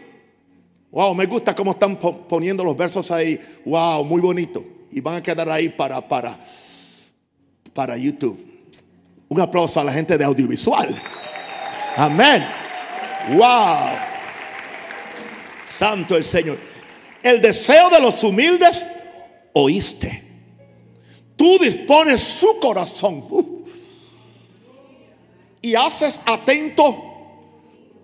Wow, 0.91 1.15
me 1.15 1.27
gusta 1.27 1.55
cómo 1.55 1.73
están 1.73 1.97
poniendo 1.97 2.65
los 2.65 2.77
versos 2.77 3.11
ahí. 3.11 3.39
Wow, 3.65 4.05
muy 4.05 4.21
bonito. 4.21 4.65
Y 4.91 5.01
van 5.01 5.17
a 5.17 5.23
quedar 5.23 5.49
ahí 5.51 5.69
para, 5.69 6.01
para, 6.07 6.39
para 7.75 7.97
YouTube. 7.97 8.39
Un 9.29 9.41
aplauso 9.41 9.81
a 9.81 9.85
la 9.85 9.93
gente 9.93 10.17
de 10.17 10.25
audiovisual. 10.25 10.95
Amén. 11.97 12.47
Wow. 13.37 13.91
Santo 15.67 16.17
el 16.17 16.25
Señor. 16.25 16.59
El 17.23 17.43
deseo 17.43 17.91
de 17.91 18.01
los 18.01 18.23
humildes 18.25 18.85
oíste. 19.53 20.28
Tú 21.39 21.57
dispones 21.57 22.21
su 22.21 22.59
corazón. 22.59 23.25
y 25.63 25.75
haces 25.75 26.21
atento 26.27 27.05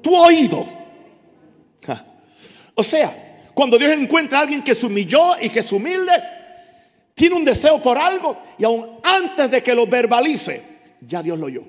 tu 0.00 0.14
oído. 0.14 0.67
O 2.76 2.83
sea, 2.83 3.50
cuando 3.55 3.79
Dios 3.79 3.93
encuentra 3.93 4.38
a 4.38 4.43
alguien 4.43 4.62
que 4.62 4.75
se 4.75 4.87
humilló 4.87 5.37
y 5.41 5.49
que 5.49 5.61
es 5.61 5.73
humilde, 5.73 6.12
tiene 7.14 7.37
un 7.37 7.45
deseo 7.45 7.81
por 7.81 7.99
algo 7.99 8.37
y 8.59 8.64
aún 8.64 8.99
antes 9.03 9.50
de 9.50 9.62
que 9.62 9.75
lo 9.75 9.87
verbalice, 9.87 10.62
ya 11.00 11.23
Dios 11.23 11.38
lo 11.38 11.47
oyó. 11.47 11.64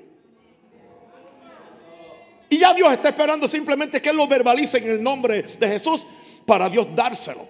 Y 2.50 2.58
ya 2.58 2.74
Dios 2.74 2.92
está 2.92 3.10
esperando 3.10 3.48
simplemente 3.48 4.02
que 4.02 4.10
Él 4.10 4.18
lo 4.18 4.28
verbalice 4.28 4.78
en 4.78 4.90
el 4.90 5.04
nombre 5.04 5.44
de 5.44 5.68
Jesús 5.68 6.06
para 6.46 6.70
Dios 6.70 6.88
dárselo. 6.96 7.48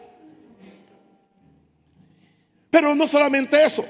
Pero 2.70 2.94
no 2.94 3.08
solamente 3.08 3.64
eso. 3.64 3.86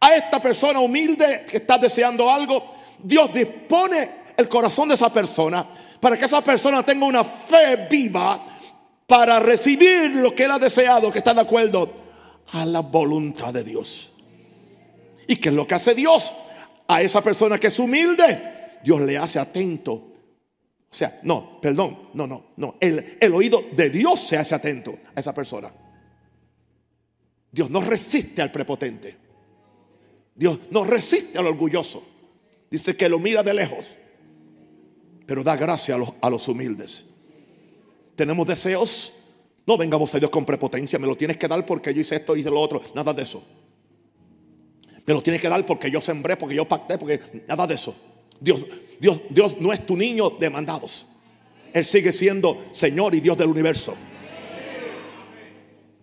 A 0.00 0.14
esta 0.14 0.40
persona 0.40 0.80
humilde 0.80 1.44
que 1.48 1.58
está 1.58 1.78
deseando 1.78 2.30
algo, 2.30 2.74
Dios 3.02 3.32
dispone 3.32 4.26
el 4.36 4.48
corazón 4.48 4.88
de 4.88 4.94
esa 4.94 5.12
persona 5.12 5.66
para 6.00 6.16
que 6.18 6.26
esa 6.26 6.42
persona 6.42 6.84
tenga 6.84 7.06
una 7.06 7.24
fe 7.24 7.86
viva 7.90 8.44
para 9.06 9.40
recibir 9.40 10.14
lo 10.16 10.34
que 10.34 10.44
él 10.44 10.50
ha 10.50 10.58
deseado, 10.58 11.10
que 11.10 11.18
está 11.18 11.32
de 11.32 11.40
acuerdo 11.40 11.92
a 12.52 12.66
la 12.66 12.80
voluntad 12.80 13.52
de 13.52 13.64
Dios. 13.64 14.12
¿Y 15.26 15.36
qué 15.36 15.48
es 15.48 15.54
lo 15.54 15.66
que 15.66 15.74
hace 15.74 15.94
Dios? 15.94 16.32
a 16.88 17.02
esa 17.02 17.22
persona 17.22 17.58
que 17.58 17.68
es 17.68 17.78
humilde, 17.78 18.78
Dios 18.82 19.00
le 19.00 19.18
hace 19.18 19.38
atento. 19.38 19.92
O 19.92 20.94
sea, 20.94 21.20
no, 21.24 21.60
perdón, 21.60 22.10
no, 22.14 22.26
no, 22.26 22.46
no. 22.56 22.76
El, 22.80 23.18
el 23.20 23.34
oído 23.34 23.64
de 23.72 23.90
Dios 23.90 24.20
se 24.20 24.36
hace 24.36 24.54
atento 24.54 24.98
a 25.14 25.20
esa 25.20 25.34
persona. 25.34 25.70
Dios 27.50 27.70
no 27.70 27.80
resiste 27.80 28.42
al 28.42 28.52
prepotente. 28.52 29.25
Dios 30.36 30.58
no 30.70 30.84
resiste 30.84 31.38
al 31.38 31.46
orgulloso. 31.46 32.06
Dice 32.70 32.96
que 32.96 33.08
lo 33.08 33.18
mira 33.18 33.42
de 33.42 33.54
lejos, 33.54 33.96
pero 35.24 35.42
da 35.42 35.56
gracia 35.56 35.94
a 35.94 35.98
los, 35.98 36.12
a 36.20 36.30
los 36.30 36.46
humildes. 36.46 37.04
Tenemos 38.14 38.46
deseos. 38.46 39.12
No 39.66 39.76
vengamos 39.76 40.14
a 40.14 40.18
Dios 40.18 40.30
con 40.30 40.44
prepotencia. 40.44 40.98
Me 40.98 41.06
lo 41.06 41.16
tienes 41.16 41.36
que 41.36 41.48
dar 41.48 41.64
porque 41.66 41.92
yo 41.92 42.00
hice 42.00 42.16
esto, 42.16 42.36
hice 42.36 42.50
lo 42.50 42.60
otro. 42.60 42.80
Nada 42.94 43.12
de 43.12 43.22
eso. 43.22 43.42
Me 45.06 45.14
lo 45.14 45.22
tienes 45.22 45.40
que 45.40 45.48
dar 45.48 45.64
porque 45.64 45.90
yo 45.90 46.00
sembré, 46.00 46.36
porque 46.36 46.54
yo 46.54 46.66
pacté, 46.66 46.98
porque 46.98 47.20
nada 47.48 47.66
de 47.66 47.74
eso. 47.74 47.94
Dios, 48.40 48.64
Dios, 49.00 49.22
Dios 49.30 49.56
no 49.60 49.72
es 49.72 49.84
tu 49.86 49.96
niño 49.96 50.30
de 50.30 50.50
mandados. 50.50 51.06
Él 51.72 51.84
sigue 51.84 52.12
siendo 52.12 52.64
Señor 52.72 53.14
y 53.14 53.20
Dios 53.20 53.36
del 53.36 53.48
universo. 53.48 53.94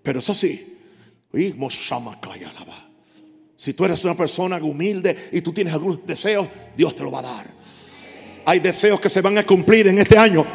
Pero 0.02 0.20
eso 0.20 0.34
sí, 0.34 0.78
si 3.63 3.74
tú 3.74 3.86
eres 3.86 4.03
una 4.03 4.13
persona 4.13 4.58
humilde 4.58 5.29
y 5.32 5.39
tú 5.39 5.53
tienes 5.53 5.74
algunos 5.74 6.05
deseos, 6.05 6.50
Dios 6.75 6.98
te 6.98 7.01
lo 7.01 7.10
va 7.10 7.20
a 7.20 7.22
dar. 7.22 7.48
Hay 8.43 8.60
deseos 8.60 9.00
que 9.00 9.10
se 9.10 9.22
van 9.22 9.38
a 9.38 9.46
cumplir 9.46 9.88
en 9.88 10.00
este 10.00 10.17
año. 10.17 10.46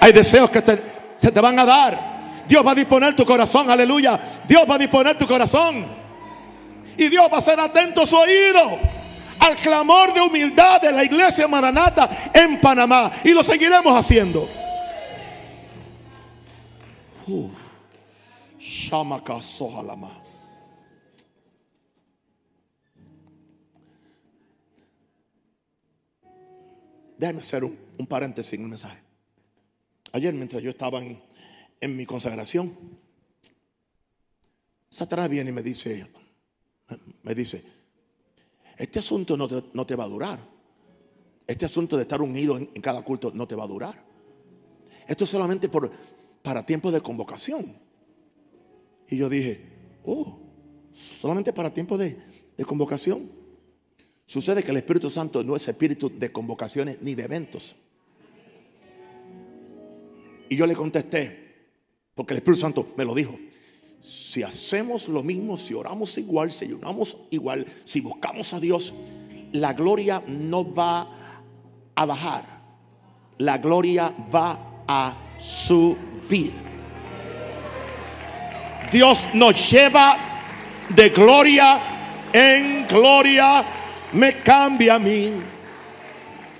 Hay 0.00 0.12
deseos 0.12 0.48
que 0.48 0.62
se 1.18 1.32
te 1.32 1.40
van 1.40 1.58
a 1.58 1.64
dar. 1.64 2.44
Dios 2.48 2.64
va 2.64 2.70
a 2.70 2.74
disponer 2.76 3.16
tu 3.16 3.26
corazón, 3.26 3.68
aleluya. 3.68 4.44
Dios 4.46 4.62
va 4.70 4.76
a 4.76 4.78
disponer 4.78 5.18
tu 5.18 5.26
corazón. 5.26 5.84
Y 6.96 7.08
Dios 7.08 7.26
va 7.32 7.38
a 7.38 7.40
ser 7.40 7.58
atento 7.58 8.02
a 8.02 8.06
su 8.06 8.14
oído 8.14 8.78
al 9.40 9.56
clamor 9.56 10.14
de 10.14 10.20
humildad 10.20 10.80
de 10.80 10.92
la 10.92 11.02
iglesia 11.02 11.48
Maranata 11.48 12.30
en 12.32 12.60
Panamá. 12.60 13.10
Y 13.24 13.30
lo 13.30 13.42
seguiremos 13.42 13.96
haciendo. 13.96 14.48
Uh. 17.26 17.50
Déjame 27.22 27.40
hacer 27.40 27.62
un, 27.62 28.06
paréntesis 28.08 28.54
en 28.54 28.64
un 28.64 28.70
mensaje. 28.70 28.98
Ayer 30.10 30.34
mientras 30.34 30.60
yo 30.60 30.70
estaba 30.70 31.00
en, 31.00 31.96
mi 31.96 32.04
consagración, 32.04 32.76
Satanás 34.90 35.28
viene 35.28 35.50
y 35.50 35.52
me 35.52 35.62
dice, 35.62 36.04
me 37.22 37.32
dice, 37.36 37.62
este 38.76 38.98
asunto 38.98 39.36
no 39.36 39.46
te, 39.86 39.94
va 39.94 40.02
a 40.02 40.08
durar. 40.08 40.40
Este 41.46 41.64
asunto 41.64 41.96
de 41.96 42.02
estar 42.02 42.20
unido 42.20 42.56
en, 42.56 42.66
cada 42.82 43.02
culto 43.02 43.30
no 43.32 43.46
te 43.46 43.54
va 43.54 43.62
a 43.62 43.68
durar. 43.68 44.04
Esto 45.06 45.22
es 45.22 45.30
solamente 45.30 45.68
por, 45.68 45.92
para 46.42 46.66
tiempo 46.66 46.90
de 46.90 47.02
convocación. 47.02 47.78
Y 49.08 49.16
yo 49.16 49.28
dije, 49.28 49.64
oh, 50.04 50.40
solamente 50.92 51.52
para 51.52 51.72
tiempo 51.72 51.96
de, 51.96 52.18
de 52.56 52.64
convocación. 52.64 53.41
Sucede 54.32 54.62
que 54.62 54.70
el 54.70 54.78
Espíritu 54.78 55.10
Santo 55.10 55.44
no 55.44 55.54
es 55.56 55.68
espíritu 55.68 56.10
de 56.10 56.32
convocaciones 56.32 57.02
ni 57.02 57.14
de 57.14 57.24
eventos. 57.24 57.76
Y 60.48 60.56
yo 60.56 60.66
le 60.66 60.74
contesté, 60.74 61.66
porque 62.14 62.32
el 62.32 62.38
Espíritu 62.38 62.62
Santo 62.62 62.94
me 62.96 63.04
lo 63.04 63.14
dijo, 63.14 63.38
si 64.00 64.42
hacemos 64.42 65.06
lo 65.08 65.22
mismo, 65.22 65.58
si 65.58 65.74
oramos 65.74 66.16
igual, 66.16 66.50
si 66.50 66.64
ayunamos 66.64 67.18
igual, 67.28 67.66
si 67.84 68.00
buscamos 68.00 68.54
a 68.54 68.60
Dios, 68.60 68.94
la 69.52 69.74
gloria 69.74 70.22
no 70.26 70.64
va 70.72 71.90
a 71.94 72.06
bajar, 72.06 72.46
la 73.36 73.58
gloria 73.58 74.14
va 74.34 74.84
a 74.88 75.14
subir. 75.38 76.54
Dios 78.90 79.28
nos 79.34 79.70
lleva 79.70 80.16
de 80.88 81.10
gloria 81.10 82.28
en 82.32 82.86
gloria, 82.86 83.81
me 84.12 84.32
cambia 84.42 84.94
a 84.94 84.98
mí. 84.98 85.32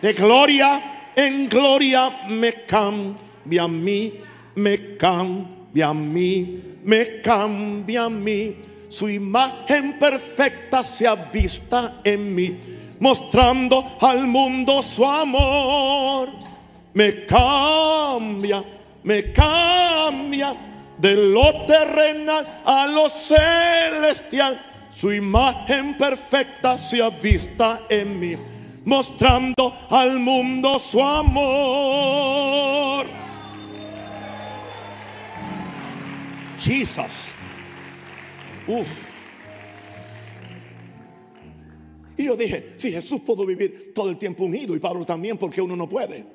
De 0.01 0.13
gloria 0.13 1.11
en 1.15 1.49
gloria 1.49 2.27
me 2.29 2.53
cambia 2.67 3.63
a 3.63 3.69
mí, 3.69 4.15
me 4.55 4.97
cambia 4.97 5.89
a 5.89 5.95
mí, 5.95 6.63
me 6.83 7.21
cambia 7.21 8.05
a 8.05 8.11
mí. 8.11 8.57
Su 8.89 9.09
imagen 9.09 9.99
perfecta 9.99 10.85
se 10.85 11.07
avista 11.07 12.01
en 12.05 12.35
mí, 12.35 12.59
mostrando 13.01 13.97
al 14.01 14.27
mundo 14.27 14.83
su 14.83 15.05
amor. 15.05 16.29
Me 16.95 17.25
cambia, 17.25 18.63
me 19.03 19.33
cambia 19.33 20.55
de 20.99 21.15
lo 21.15 21.65
terrenal 21.67 22.47
a 22.65 22.87
lo 22.87 23.09
celestial. 23.09 24.72
Su 24.93 25.11
imagen 25.11 25.97
perfecta 25.97 26.79
se 26.79 27.03
avista 27.03 27.87
en 27.89 28.21
mí, 28.21 28.37
mostrando 28.85 29.75
al 29.89 30.19
mundo 30.19 30.79
su 30.79 31.03
amor. 31.03 33.07
Jesus. 36.61 37.07
Y 42.19 42.25
yo 42.25 42.37
dije, 42.37 42.75
si 42.77 42.93
Jesús 42.93 43.23
pudo 43.23 43.47
vivir 43.47 43.93
todo 43.95 44.11
el 44.11 44.19
tiempo 44.19 44.45
unido 44.45 44.77
y 44.77 44.79
Pablo 44.79 45.07
también, 45.07 45.39
porque 45.39 45.63
uno 45.63 45.75
no 45.75 45.89
puede. 45.89 46.27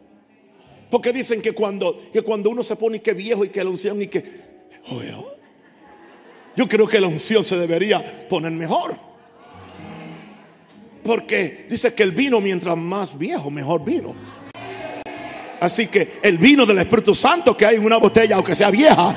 Porque 0.90 1.14
dicen 1.14 1.44
que 1.44 1.52
cuando, 1.52 1.96
que 2.12 2.24
cuando 2.24 2.50
uno 2.50 2.64
se 2.64 2.76
pone 2.76 3.04
que 3.04 3.14
viejo 3.14 3.46
y 3.46 3.50
que 3.50 3.64
la 3.64 3.70
unción 3.70 4.02
y 4.02 4.08
que... 4.08 4.48
yo 6.58 6.68
creo 6.68 6.88
que 6.88 7.00
la 7.00 7.08
unción 7.08 7.46
se 7.46 7.56
debería 7.56 8.28
poner 8.28 8.52
mejor. 8.52 8.98
Porque 11.04 11.68
dice 11.70 11.94
que 11.94 12.02
el 12.02 12.12
vino 12.12 12.42
mientras 12.42 12.76
más 12.76 13.16
viejo, 13.16 13.52
mejor 13.52 13.86
vino. 13.86 14.16
Así 15.62 15.86
que 15.86 16.20
el 16.24 16.40
vino 16.40 16.66
del 16.66 16.80
Espíritu 16.80 17.14
Santo 17.14 17.56
que 17.56 17.66
hay 17.66 17.78
en 17.78 17.86
una 17.86 17.98
botella, 17.98 18.36
aunque 18.36 18.56
sea 18.56 18.72
vieja, 18.72 19.16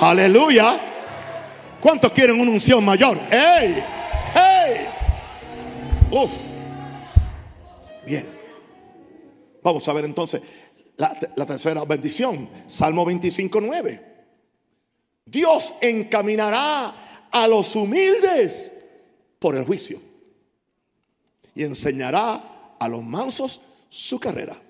aleluya. 0.00 0.80
¿Cuántos 1.80 2.10
quieren 2.10 2.40
una 2.40 2.50
unción 2.50 2.84
mayor? 2.84 3.18
¡Ey! 3.30 3.82
¡Ey! 4.34 4.86
Uf. 6.10 6.30
Bien. 8.04 8.26
Vamos 9.62 9.86
a 9.86 9.92
ver 9.92 10.04
entonces 10.04 10.42
la, 10.96 11.46
tercera 11.46 11.84
bendición. 11.84 12.48
Salmo 12.66 13.04
25, 13.04 13.60
9. 13.60 14.11
Dios 15.32 15.74
encaminará 15.80 16.94
a 17.30 17.48
los 17.48 17.74
humildes 17.74 18.70
por 19.38 19.56
el 19.56 19.64
juicio 19.64 19.98
y 21.54 21.64
enseñará 21.64 22.76
a 22.78 22.88
los 22.88 23.02
mansos 23.02 23.62
su 23.88 24.20
carrera. 24.20 24.60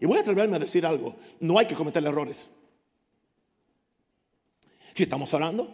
Y 0.00 0.06
voy 0.06 0.18
a 0.18 0.22
atreverme 0.22 0.56
a 0.56 0.58
decir 0.58 0.84
algo, 0.84 1.14
no 1.38 1.56
hay 1.56 1.66
que 1.66 1.76
cometer 1.76 2.04
errores. 2.04 2.48
Si 4.92 5.04
estamos 5.04 5.32
orando, 5.34 5.72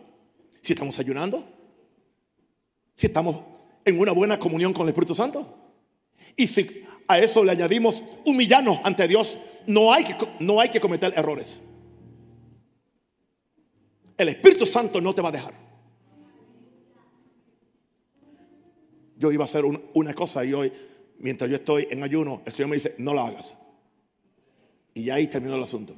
si 0.61 0.75
estamos 0.75 0.99
ayunando, 0.99 1.43
si 2.95 3.07
estamos 3.07 3.37
en 3.83 3.99
una 3.99 4.13
buena 4.13 4.39
comunión 4.39 4.75
con 4.75 4.83
el 4.83 4.89
Espíritu 4.89 5.15
Santo. 5.15 5.57
Y 6.37 6.47
si 6.49 6.85
a 7.09 7.19
eso 7.19 7.43
le 7.43 7.53
añadimos 7.53 8.05
humillarnos 8.27 8.81
ante 8.85 9.09
Dios, 9.09 9.39
no 9.67 9.91
hay 9.91 10.05
que, 10.05 10.17
no 10.41 10.61
hay 10.61 10.69
que 10.69 10.81
cometer 10.81 11.15
errores. 11.17 11.61
El 14.17 14.29
Espíritu 14.29 14.65
Santo 14.65 15.01
no 15.01 15.15
te 15.15 15.23
va 15.23 15.29
a 15.29 15.33
dejar. 15.33 15.55
Yo 19.19 19.33
iba 19.33 19.45
a 19.45 19.47
hacer 19.47 19.65
una 19.65 20.15
cosa 20.15 20.45
y 20.45 20.53
hoy, 20.53 20.73
mientras 21.19 21.51
yo 21.51 21.57
estoy 21.57 21.89
en 21.91 22.03
ayuno, 22.03 22.43
el 22.45 22.53
Señor 22.53 22.71
me 22.71 22.77
dice, 22.77 22.95
no 22.99 23.15
la 23.15 23.27
hagas. 23.27 23.57
Y 24.95 25.11
ahí 25.11 25.27
terminó 25.27 25.57
el 25.57 25.63
asunto. 25.63 25.95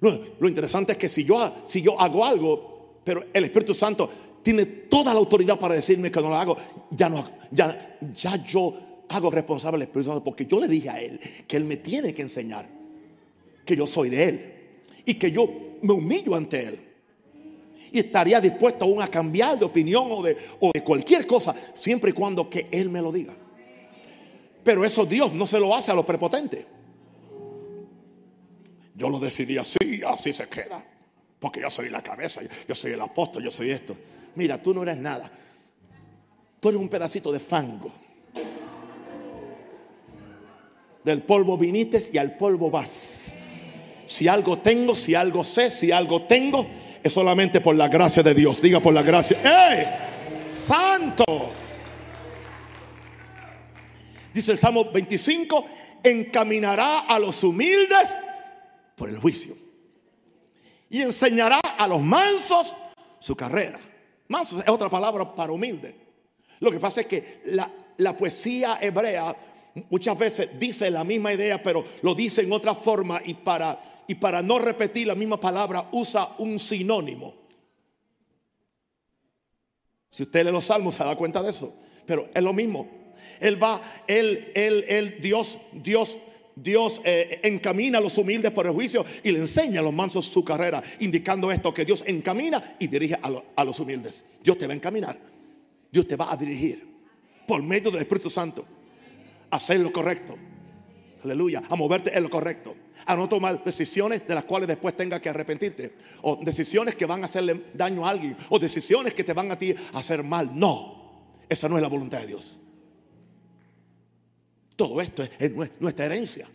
Lo, 0.00 0.48
interesante 0.48 0.92
es 0.92 0.98
que 0.98 1.08
si 1.08 1.24
yo, 1.24 1.54
si 1.64 1.80
yo 1.80 2.00
hago 2.00 2.24
algo, 2.24 3.00
pero 3.04 3.26
el 3.32 3.44
Espíritu 3.44 3.72
Santo 3.72 4.10
tiene 4.42 4.66
toda 4.66 5.14
la 5.14 5.20
autoridad 5.20 5.58
para 5.58 5.74
decirme 5.74 6.10
que 6.10 6.20
no 6.20 6.28
lo 6.28 6.36
hago, 6.36 6.56
ya 6.90 7.08
no, 7.08 7.24
ya, 7.52 7.98
ya 8.12 8.44
yo 8.44 9.04
hago 9.08 9.30
responsable 9.30 9.76
al 9.76 9.82
Espíritu 9.82 10.10
Santo 10.10 10.24
porque 10.24 10.46
yo 10.46 10.58
le 10.58 10.66
dije 10.66 10.90
a 10.90 11.00
él 11.00 11.20
que 11.46 11.56
él 11.56 11.64
me 11.64 11.76
tiene 11.76 12.12
que 12.12 12.22
enseñar 12.22 12.81
que 13.64 13.76
yo 13.76 13.86
soy 13.86 14.10
de 14.10 14.24
él 14.24 14.54
y 15.04 15.14
que 15.14 15.30
yo 15.30 15.48
me 15.82 15.92
humillo 15.92 16.34
ante 16.34 16.68
él. 16.68 16.80
Y 17.92 17.98
estaría 17.98 18.40
dispuesto 18.40 18.84
aún 18.84 19.02
a 19.02 19.08
cambiar 19.08 19.58
de 19.58 19.64
opinión 19.66 20.08
o 20.10 20.22
de, 20.22 20.36
o 20.60 20.70
de 20.72 20.82
cualquier 20.82 21.26
cosa, 21.26 21.54
siempre 21.74 22.10
y 22.10 22.14
cuando 22.14 22.48
que 22.48 22.68
él 22.70 22.88
me 22.88 23.02
lo 23.02 23.12
diga. 23.12 23.34
Pero 24.64 24.84
eso 24.84 25.04
Dios 25.04 25.34
no 25.34 25.46
se 25.46 25.58
lo 25.58 25.74
hace 25.74 25.90
a 25.90 25.94
los 25.94 26.04
prepotentes. 26.04 26.64
Yo 28.94 29.08
lo 29.08 29.18
decidí 29.18 29.58
así, 29.58 30.02
así 30.06 30.32
se 30.32 30.48
queda. 30.48 30.84
Porque 31.38 31.60
yo 31.60 31.68
soy 31.68 31.90
la 31.90 32.02
cabeza, 32.02 32.40
yo 32.68 32.74
soy 32.74 32.92
el 32.92 33.00
apóstol, 33.00 33.42
yo 33.42 33.50
soy 33.50 33.70
esto. 33.70 33.96
Mira, 34.36 34.62
tú 34.62 34.72
no 34.72 34.82
eres 34.82 34.96
nada. 34.96 35.30
Tú 36.60 36.68
eres 36.68 36.80
un 36.80 36.88
pedacito 36.88 37.32
de 37.32 37.40
fango. 37.40 37.92
Del 41.04 41.22
polvo 41.22 41.58
vinites 41.58 42.10
y 42.14 42.18
al 42.18 42.36
polvo 42.36 42.70
vas. 42.70 43.34
Si 44.06 44.28
algo 44.28 44.58
tengo, 44.58 44.94
si 44.94 45.14
algo 45.14 45.44
sé, 45.44 45.70
si 45.70 45.92
algo 45.92 46.22
tengo, 46.22 46.66
es 47.02 47.12
solamente 47.12 47.60
por 47.60 47.74
la 47.74 47.88
gracia 47.88 48.22
de 48.22 48.34
Dios. 48.34 48.60
Diga 48.60 48.80
por 48.80 48.94
la 48.94 49.02
gracia. 49.02 49.38
¡Eh! 49.44 50.48
¡Santo! 50.48 51.24
Dice 54.32 54.52
el 54.52 54.58
Salmo 54.58 54.90
25, 54.90 55.66
encaminará 56.02 57.00
a 57.00 57.18
los 57.18 57.42
humildes 57.44 58.16
por 58.96 59.08
el 59.08 59.18
juicio. 59.18 59.56
Y 60.88 61.02
enseñará 61.02 61.60
a 61.60 61.86
los 61.86 62.00
mansos 62.00 62.74
su 63.20 63.36
carrera. 63.36 63.78
Mansos 64.28 64.62
es 64.62 64.68
otra 64.68 64.88
palabra 64.88 65.34
para 65.34 65.52
humilde. 65.52 65.94
Lo 66.60 66.70
que 66.70 66.80
pasa 66.80 67.02
es 67.02 67.06
que 67.06 67.42
la, 67.46 67.70
la 67.98 68.16
poesía 68.16 68.78
hebrea 68.80 69.34
muchas 69.90 70.18
veces 70.18 70.50
dice 70.58 70.90
la 70.90 71.04
misma 71.04 71.32
idea, 71.32 71.62
pero 71.62 71.84
lo 72.02 72.14
dice 72.14 72.42
en 72.42 72.52
otra 72.52 72.74
forma 72.74 73.20
y 73.24 73.34
para, 73.34 73.78
y 74.06 74.14
para 74.16 74.42
no 74.42 74.58
repetir 74.58 75.06
la 75.06 75.14
misma 75.14 75.40
palabra 75.40 75.88
usa 75.92 76.34
un 76.38 76.58
sinónimo. 76.58 77.34
Si 80.10 80.24
usted 80.24 80.44
lee 80.44 80.52
los 80.52 80.66
salmos 80.66 80.94
se 80.94 81.04
da 81.04 81.16
cuenta 81.16 81.42
de 81.42 81.50
eso, 81.50 81.74
pero 82.06 82.28
es 82.34 82.42
lo 82.42 82.52
mismo. 82.52 82.88
Él 83.40 83.62
va, 83.62 83.82
él, 84.06 84.52
él, 84.54 84.84
él, 84.88 85.18
Dios, 85.20 85.58
Dios 85.72 86.18
Dios 86.54 87.00
eh, 87.04 87.40
encamina 87.42 87.98
a 87.98 88.00
los 88.00 88.18
humildes 88.18 88.52
por 88.52 88.66
el 88.66 88.72
juicio 88.72 89.04
y 89.22 89.30
le 89.30 89.38
enseña 89.38 89.80
a 89.80 89.82
los 89.82 89.92
mansos 89.92 90.26
su 90.26 90.44
carrera, 90.44 90.82
indicando 91.00 91.50
esto, 91.50 91.72
que 91.72 91.84
Dios 91.84 92.04
encamina 92.06 92.76
y 92.78 92.88
dirige 92.88 93.14
a, 93.14 93.30
a 93.56 93.64
los 93.64 93.80
humildes. 93.80 94.24
Dios 94.42 94.58
te 94.58 94.66
va 94.66 94.72
a 94.72 94.76
encaminar, 94.76 95.18
Dios 95.90 96.06
te 96.06 96.16
va 96.16 96.32
a 96.32 96.36
dirigir 96.36 96.86
por 97.46 97.62
medio 97.62 97.90
del 97.90 98.02
Espíritu 98.02 98.30
Santo 98.30 98.66
a 99.50 99.56
hacer 99.56 99.80
lo 99.80 99.92
correcto. 99.92 100.36
Aleluya, 101.24 101.62
a 101.68 101.76
moverte 101.76 102.16
en 102.16 102.24
lo 102.24 102.30
correcto, 102.30 102.74
a 103.06 103.16
no 103.16 103.28
tomar 103.28 103.62
decisiones 103.64 104.26
de 104.26 104.34
las 104.34 104.44
cuales 104.44 104.68
después 104.68 104.96
tengas 104.96 105.20
que 105.20 105.28
arrepentirte, 105.28 105.94
o 106.22 106.36
decisiones 106.36 106.94
que 106.94 107.06
van 107.06 107.22
a 107.22 107.26
hacerle 107.26 107.66
daño 107.74 108.06
a 108.06 108.10
alguien, 108.10 108.36
o 108.50 108.58
decisiones 108.58 109.14
que 109.14 109.24
te 109.24 109.32
van 109.32 109.50
a 109.50 109.58
ti 109.58 109.74
a 109.92 109.98
hacer 109.98 110.22
mal. 110.22 110.50
No, 110.52 111.02
esa 111.48 111.68
no 111.68 111.76
es 111.76 111.82
la 111.82 111.88
voluntad 111.88 112.20
de 112.20 112.28
Dios. 112.28 112.58
Todo 114.76 115.00
esto 115.00 115.22
es, 115.22 115.52
nuestra 115.80 116.06
herencia. 116.06 116.48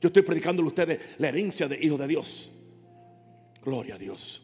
Yo 0.00 0.06
estoy 0.08 0.22
predicando 0.22 0.62
a 0.62 0.66
ustedes 0.66 1.16
la 1.18 1.28
herencia 1.28 1.68
de 1.68 1.78
hijos 1.80 1.98
de 1.98 2.08
Dios. 2.08 2.50
Gloria 3.64 3.96
a 3.96 3.98
Dios. 3.98 4.42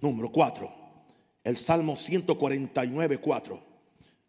Número 0.00 0.30
4. 0.30 0.72
El 1.44 1.56
Salmo 1.56 1.96
149, 1.96 3.18
4. 3.18 3.62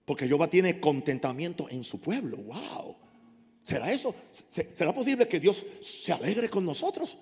Porque 0.06 0.28
Jehová 0.28 0.50
tiene 0.50 0.80
contentamiento 0.80 1.68
en 1.70 1.84
su 1.84 2.00
pueblo. 2.00 2.38
Wow. 2.38 3.03
¿Será 3.64 3.92
eso? 3.92 4.14
¿Será 4.50 4.94
posible 4.94 5.28
que 5.28 5.40
Dios 5.40 5.66
se 5.82 6.12
alegre 6.12 6.50
con 6.50 6.66
nosotros? 6.66 7.18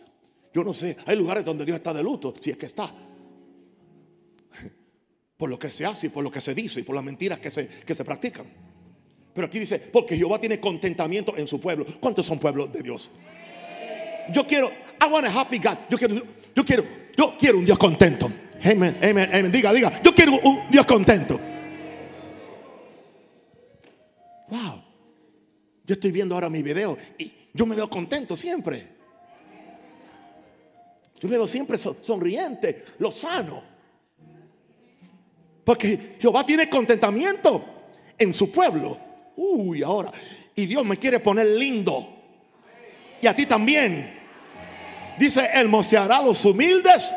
Yo 0.53 0.63
no 0.63 0.73
sé. 0.73 0.97
Hay 1.05 1.15
lugares 1.15 1.45
donde 1.45 1.65
Dios 1.65 1.77
está 1.77 1.93
de 1.93 2.03
luto, 2.03 2.33
si 2.39 2.49
es 2.49 2.57
que 2.57 2.65
está. 2.65 2.91
por 5.37 5.49
lo 5.49 5.59
que 5.59 5.69
se 5.69 5.85
hace 5.85 6.07
y 6.07 6.09
por 6.09 6.23
lo 6.23 6.31
que 6.31 6.41
se 6.41 6.53
dice 6.53 6.79
y 6.79 6.83
por 6.83 6.95
las 6.95 7.03
mentiras 7.03 7.39
que 7.39 7.51
se, 7.51 7.67
que 7.67 7.95
se 7.95 8.03
practican. 8.03 8.45
Pero 9.33 9.47
aquí 9.47 9.59
dice, 9.59 9.79
porque 9.79 10.17
Jehová 10.17 10.39
tiene 10.39 10.59
contentamiento 10.59 11.37
en 11.37 11.47
su 11.47 11.61
pueblo. 11.61 11.85
¿Cuántos 11.99 12.25
son 12.25 12.39
pueblos 12.39 12.73
de 12.73 12.81
Dios? 12.81 13.09
Yo 14.33 14.45
quiero, 14.45 14.69
I 14.69 15.09
want 15.09 15.27
a 15.27 15.41
happy 15.41 15.59
God. 15.59 15.77
Yo 15.89 15.97
quiero, 15.97 16.15
yo 16.55 16.65
quiero, 16.65 16.83
yo 17.15 17.35
quiero 17.39 17.59
un 17.59 17.65
Dios 17.65 17.77
contento. 17.77 18.31
Amén, 18.63 18.97
amén, 19.01 19.29
amén. 19.33 19.51
Diga, 19.51 19.73
diga, 19.73 20.01
yo 20.03 20.13
quiero 20.13 20.39
un 20.43 20.69
Dios 20.69 20.85
contento. 20.85 21.39
Wow. 24.49 24.90
Yo 25.91 25.95
estoy 25.95 26.13
viendo 26.13 26.35
ahora 26.35 26.49
mi 26.49 26.63
video 26.63 26.97
y 27.17 27.29
yo 27.53 27.65
me 27.65 27.75
veo 27.75 27.89
contento 27.89 28.33
siempre. 28.33 28.87
Yo 31.19 31.27
me 31.27 31.35
veo 31.35 31.45
siempre 31.45 31.77
sonriente, 31.77 32.85
lo 32.99 33.11
sano. 33.11 33.61
Porque 35.65 36.15
Jehová 36.17 36.45
tiene 36.45 36.69
contentamiento 36.69 37.65
en 38.17 38.33
su 38.33 38.49
pueblo. 38.49 38.97
Uy, 39.35 39.83
ahora. 39.83 40.13
Y 40.55 40.65
Dios 40.65 40.85
me 40.85 40.97
quiere 40.97 41.19
poner 41.19 41.47
lindo. 41.47 42.07
Y 43.21 43.27
a 43.27 43.35
ti 43.35 43.45
también. 43.45 44.17
Dice, 45.19 45.49
Él 45.53 45.67
moceará 45.67 46.19
a 46.19 46.23
los 46.23 46.45
humildes 46.45 47.11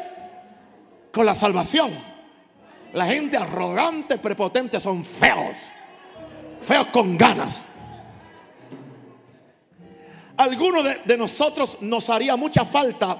con 1.13 1.25
la 1.25 1.37
salvación. 1.37 1.93
La 2.93 3.07
gente 3.07 3.37
arrogante, 3.37 4.19
prepotente 4.19 4.81
son 4.81 5.05
feos. 5.05 5.59
Feos 6.67 6.89
con 6.89 7.17
ganas. 7.17 7.67
Alguno 10.37 10.83
de, 10.83 11.01
de 11.05 11.17
nosotros 11.17 11.79
nos 11.81 12.11
haría 12.11 12.37
mucha 12.37 12.65
falta 12.65 13.19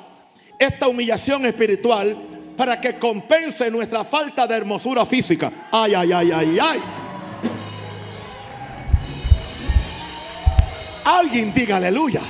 esta 0.59 0.89
humillación 0.89 1.47
espiritual 1.47 2.17
para 2.57 2.81
que 2.81 2.99
compense 2.99 3.71
nuestra 3.71 4.05
falta 4.05 4.47
de 4.47 4.57
hermosura 4.57 5.05
física. 5.05 5.51
Ay, 5.71 5.95
ay, 5.95 6.13
ay, 6.13 6.33
ay, 6.33 6.59
ay. 6.61 6.83
Alguien 11.05 11.53
diga 11.53 11.77
aleluya. 11.77 12.21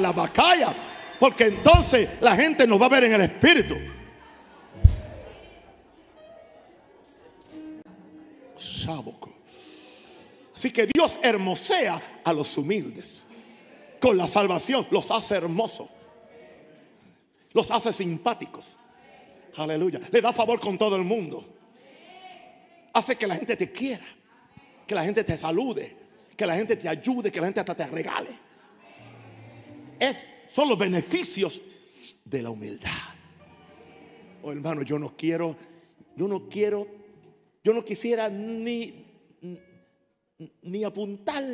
la 0.00 0.12
bacaya. 0.12 0.68
Porque 1.18 1.44
entonces 1.44 2.08
la 2.20 2.34
gente 2.34 2.66
nos 2.66 2.80
va 2.80 2.86
a 2.86 2.88
ver 2.88 3.04
en 3.04 3.12
el 3.12 3.20
espíritu. 3.20 3.76
Así 10.60 10.70
que 10.70 10.86
Dios 10.86 11.18
hermosea 11.22 12.20
a 12.22 12.34
los 12.34 12.58
humildes. 12.58 13.24
Con 13.98 14.18
la 14.18 14.28
salvación 14.28 14.86
los 14.90 15.10
hace 15.10 15.34
hermosos. 15.34 15.88
Los 17.54 17.70
hace 17.70 17.94
simpáticos. 17.94 18.76
Aleluya. 19.56 20.02
Le 20.12 20.20
da 20.20 20.34
favor 20.34 20.60
con 20.60 20.76
todo 20.76 20.96
el 20.96 21.02
mundo. 21.02 21.48
Hace 22.92 23.16
que 23.16 23.26
la 23.26 23.36
gente 23.36 23.56
te 23.56 23.72
quiera. 23.72 24.04
Que 24.86 24.94
la 24.94 25.02
gente 25.02 25.24
te 25.24 25.38
salude. 25.38 25.96
Que 26.36 26.44
la 26.44 26.56
gente 26.56 26.76
te 26.76 26.90
ayude. 26.90 27.32
Que 27.32 27.40
la 27.40 27.46
gente 27.46 27.60
hasta 27.60 27.74
te 27.74 27.86
regale. 27.86 28.38
Es, 29.98 30.26
son 30.52 30.68
los 30.68 30.76
beneficios 30.76 31.62
de 32.22 32.42
la 32.42 32.50
humildad. 32.50 32.90
Oh 34.42 34.52
hermano, 34.52 34.82
yo 34.82 34.98
no 34.98 35.16
quiero, 35.16 35.56
yo 36.16 36.28
no 36.28 36.50
quiero, 36.50 36.86
yo 37.64 37.72
no 37.72 37.82
quisiera 37.82 38.28
ni, 38.28 39.10
ni 40.62 40.84
apuntar, 40.84 41.44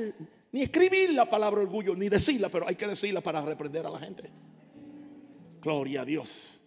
ni 0.52 0.62
escribir 0.62 1.12
la 1.12 1.28
palabra 1.28 1.60
orgullo, 1.60 1.94
ni 1.94 2.08
decirla, 2.08 2.48
pero 2.48 2.68
hay 2.68 2.74
que 2.74 2.86
decirla 2.86 3.20
para 3.20 3.40
reprender 3.42 3.86
a 3.86 3.90
la 3.90 3.98
gente. 3.98 4.30
Gloria 5.60 6.02
a 6.02 6.04
Dios. 6.04 6.60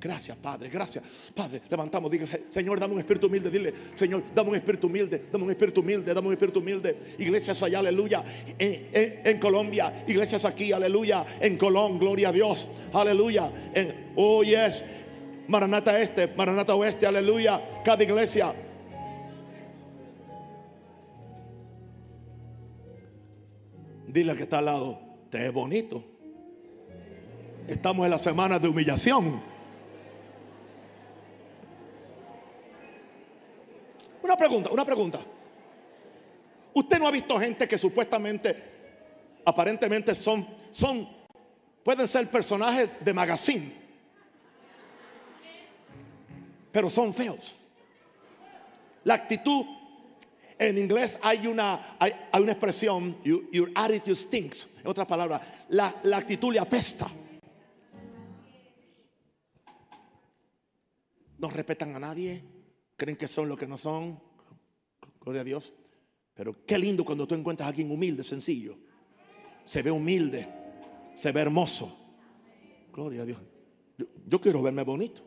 Gracias, 0.00 0.36
Padre. 0.36 0.68
Gracias. 0.68 1.04
Padre, 1.34 1.62
levantamos. 1.68 2.10
Diga, 2.10 2.26
Señor, 2.50 2.78
dame 2.78 2.94
un 2.94 3.00
espíritu 3.00 3.26
humilde. 3.26 3.50
Dile, 3.50 3.74
Señor, 3.96 4.22
dame 4.32 4.50
un 4.50 4.56
espíritu 4.56 4.86
humilde. 4.86 5.24
Dame 5.30 5.44
un 5.44 5.50
espíritu 5.50 5.80
humilde. 5.80 6.14
Dame 6.14 6.28
un 6.28 6.32
espíritu 6.32 6.60
humilde. 6.60 6.96
Iglesias 7.18 7.60
allá, 7.62 7.80
aleluya. 7.80 8.24
En, 8.58 9.38
Colombia. 9.40 10.04
Iglesias 10.06 10.44
aquí, 10.44 10.72
aleluya. 10.72 11.26
En 11.40 11.56
Colón, 11.56 11.98
gloria 11.98 12.28
a 12.28 12.32
Dios. 12.32 12.68
Aleluya. 12.92 13.50
En, 13.74 14.12
oh, 14.14 14.44
yes. 14.44 14.84
Maranata 15.48 16.00
Este, 16.00 16.28
Maranata 16.28 16.74
Oeste, 16.76 17.06
aleluya. 17.06 17.82
Cada 17.84 18.04
iglesia. 18.04 18.54
Dile 24.18 24.34
que 24.34 24.42
está 24.42 24.58
al 24.58 24.64
lado, 24.64 24.98
te 25.30 25.46
es 25.46 25.52
bonito. 25.52 26.02
Estamos 27.68 28.04
en 28.04 28.10
la 28.10 28.18
semana 28.18 28.58
de 28.58 28.66
humillación. 28.66 29.40
Una 34.20 34.36
pregunta, 34.36 34.70
una 34.70 34.84
pregunta. 34.84 35.20
¿Usted 36.74 36.98
no 36.98 37.06
ha 37.06 37.12
visto 37.12 37.38
gente 37.38 37.68
que 37.68 37.78
supuestamente, 37.78 38.56
aparentemente 39.44 40.16
son, 40.16 40.44
son, 40.72 41.08
pueden 41.84 42.08
ser 42.08 42.28
personajes 42.28 42.90
de 42.98 43.14
magazine, 43.14 43.72
pero 46.72 46.90
son 46.90 47.14
feos? 47.14 47.54
La 49.04 49.14
actitud, 49.14 49.64
en 50.58 50.78
inglés 50.78 51.18
hay 51.22 51.46
una, 51.46 51.96
hay, 51.98 52.12
una 52.40 52.52
expresión, 52.52 53.16
your, 53.22 53.70
attitude 53.74 54.16
stinks, 54.16 54.68
en 54.80 54.88
otras 54.88 55.06
palabras, 55.06 55.40
la, 55.68 55.94
la 56.02 56.16
actitud 56.16 56.52
le 56.52 56.58
apesta. 56.58 57.08
no 61.38 61.48
respetan 61.48 61.94
a 61.94 62.00
nadie, 62.00 62.42
creen 62.96 63.16
que 63.16 63.28
son 63.28 63.48
lo 63.48 63.56
que 63.56 63.66
no 63.66 63.78
son. 63.78 64.20
Gloria 65.20 65.42
a 65.42 65.44
Dios. 65.44 65.72
Pero 66.34 66.64
qué 66.66 66.78
lindo 66.78 67.04
cuando 67.04 67.26
tú 67.26 67.34
encuentras 67.34 67.66
a 67.66 67.70
alguien 67.70 67.90
humilde, 67.90 68.24
sencillo. 68.24 68.76
Se 69.64 69.82
ve 69.82 69.90
humilde, 69.90 70.48
se 71.16 71.32
ve 71.32 71.40
hermoso. 71.40 71.96
Gloria 72.92 73.22
a 73.22 73.24
Dios. 73.24 73.38
Yo, 74.26 74.40
quiero 74.40 74.62
verme 74.62 74.82
bonito. 74.82 75.22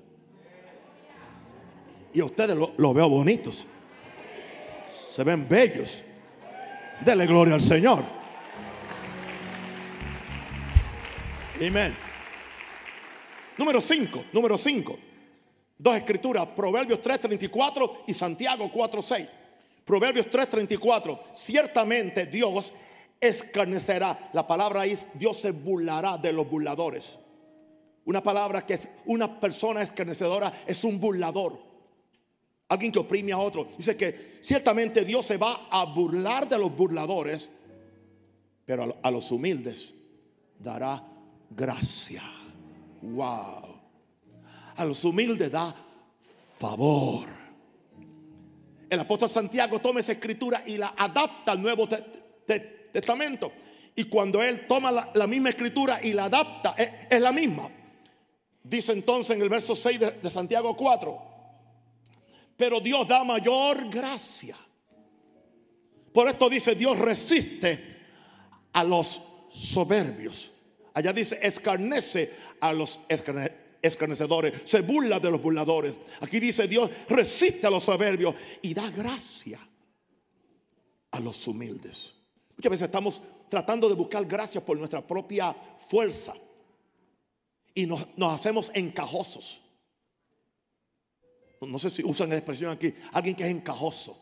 Y 2.13 2.19
a 2.19 2.25
ustedes 2.25 2.57
lo, 2.57 2.93
veo 2.93 3.09
bonitos. 3.09 3.65
Se 5.01 5.23
ven 5.23 5.47
bellos. 5.47 6.03
Dele 7.03 7.25
gloria 7.25 7.55
al 7.55 7.61
Señor. 7.61 8.03
Amén. 11.55 11.93
Número 13.57 13.81
5, 13.81 14.25
número 14.33 14.57
5. 14.57 14.99
Dos 15.77 15.95
escrituras, 15.95 16.47
Proverbios 16.55 17.01
3:34 17.01 18.03
y 18.07 18.13
Santiago 18.13 18.71
4:6. 18.71 19.27
Proverbios 19.85 20.27
3:34, 20.29 21.19
ciertamente 21.33 22.27
Dios 22.27 22.71
escarnecerá. 23.19 24.29
La 24.33 24.45
palabra 24.45 24.85
es 24.85 25.07
Dios 25.13 25.39
se 25.39 25.51
burlará 25.51 26.17
de 26.17 26.31
los 26.33 26.49
burladores. 26.49 27.15
Una 28.05 28.21
palabra 28.21 28.65
que 28.65 28.75
es 28.75 28.87
una 29.05 29.39
persona 29.39 29.81
escarnecedora 29.81 30.51
es 30.65 30.83
un 30.83 30.99
burlador. 30.99 31.70
Alguien 32.71 32.91
que 32.91 32.99
oprime 32.99 33.31
a 33.31 33.37
otro. 33.37 33.67
Dice 33.77 33.95
que 33.95 34.39
ciertamente 34.41 35.05
Dios 35.05 35.25
se 35.25 35.37
va 35.37 35.67
a 35.69 35.85
burlar 35.85 36.47
de 36.47 36.57
los 36.57 36.75
burladores, 36.75 37.49
pero 38.65 38.97
a 39.01 39.11
los 39.11 39.31
humildes 39.31 39.93
dará 40.59 41.03
gracia. 41.49 42.23
Wow 43.01 43.71
a 44.81 44.85
los 44.85 45.03
humildes 45.03 45.51
da 45.51 45.73
favor. 46.57 47.27
El 48.89 48.99
apóstol 48.99 49.29
Santiago 49.29 49.79
toma 49.79 49.99
esa 49.99 50.13
escritura 50.13 50.63
y 50.65 50.77
la 50.77 50.93
adapta 50.97 51.53
al 51.53 51.61
Nuevo 51.61 51.87
Testamento. 52.91 53.51
Y 53.95 54.05
cuando 54.05 54.41
él 54.41 54.65
toma 54.67 54.91
la, 55.13 55.27
misma 55.27 55.49
escritura 55.49 55.99
y 56.01 56.13
la 56.13 56.25
adapta, 56.25 56.75
es, 57.09 57.21
la 57.21 57.31
misma. 57.31 57.69
Dice 58.63 58.93
entonces 58.93 59.35
en 59.35 59.41
el 59.43 59.49
verso 59.49 59.75
6 59.75 59.99
de, 59.99 60.11
de 60.11 60.29
Santiago 60.29 60.75
4, 60.75 61.30
pero 62.61 62.79
Dios 62.79 63.07
da 63.07 63.23
mayor 63.23 63.89
gracia. 63.89 64.55
Por 66.13 66.27
esto 66.27 66.47
dice, 66.47 66.75
Dios 66.75 66.95
resiste 66.99 67.97
a 68.71 68.83
los 68.83 69.19
soberbios. 69.49 70.51
Allá 70.93 71.11
dice, 71.11 71.39
escarnece 71.41 72.31
a 72.59 72.71
los 72.71 72.99
escarnecedores, 73.81 74.61
se 74.65 74.81
burla 74.81 75.19
de 75.19 75.31
los 75.31 75.41
burladores. 75.41 75.95
Aquí 76.19 76.39
dice 76.39 76.67
Dios 76.67 76.91
resiste 77.09 77.65
a 77.65 77.71
los 77.71 77.83
soberbios 77.83 78.35
y 78.61 78.75
da 78.75 78.91
gracia 78.91 79.59
a 81.09 81.19
los 81.19 81.47
humildes. 81.47 82.13
Muchas 82.55 82.69
veces 82.69 82.85
estamos 82.85 83.23
tratando 83.49 83.89
de 83.89 83.95
buscar 83.95 84.23
gracia 84.25 84.63
por 84.63 84.77
nuestra 84.77 85.01
propia 85.01 85.55
fuerza 85.89 86.35
y 87.73 87.87
nos, 87.87 88.05
hacemos 88.19 88.71
encajosos. 88.75 89.61
No 91.61 91.77
sé 91.77 91.91
si 91.91 92.03
usan 92.03 92.29
la 92.29 92.37
expresión 92.37 92.71
aquí, 92.71 92.93
alguien 93.13 93.35
que 93.35 93.43
es 93.43 93.51
encajoso, 93.51 94.19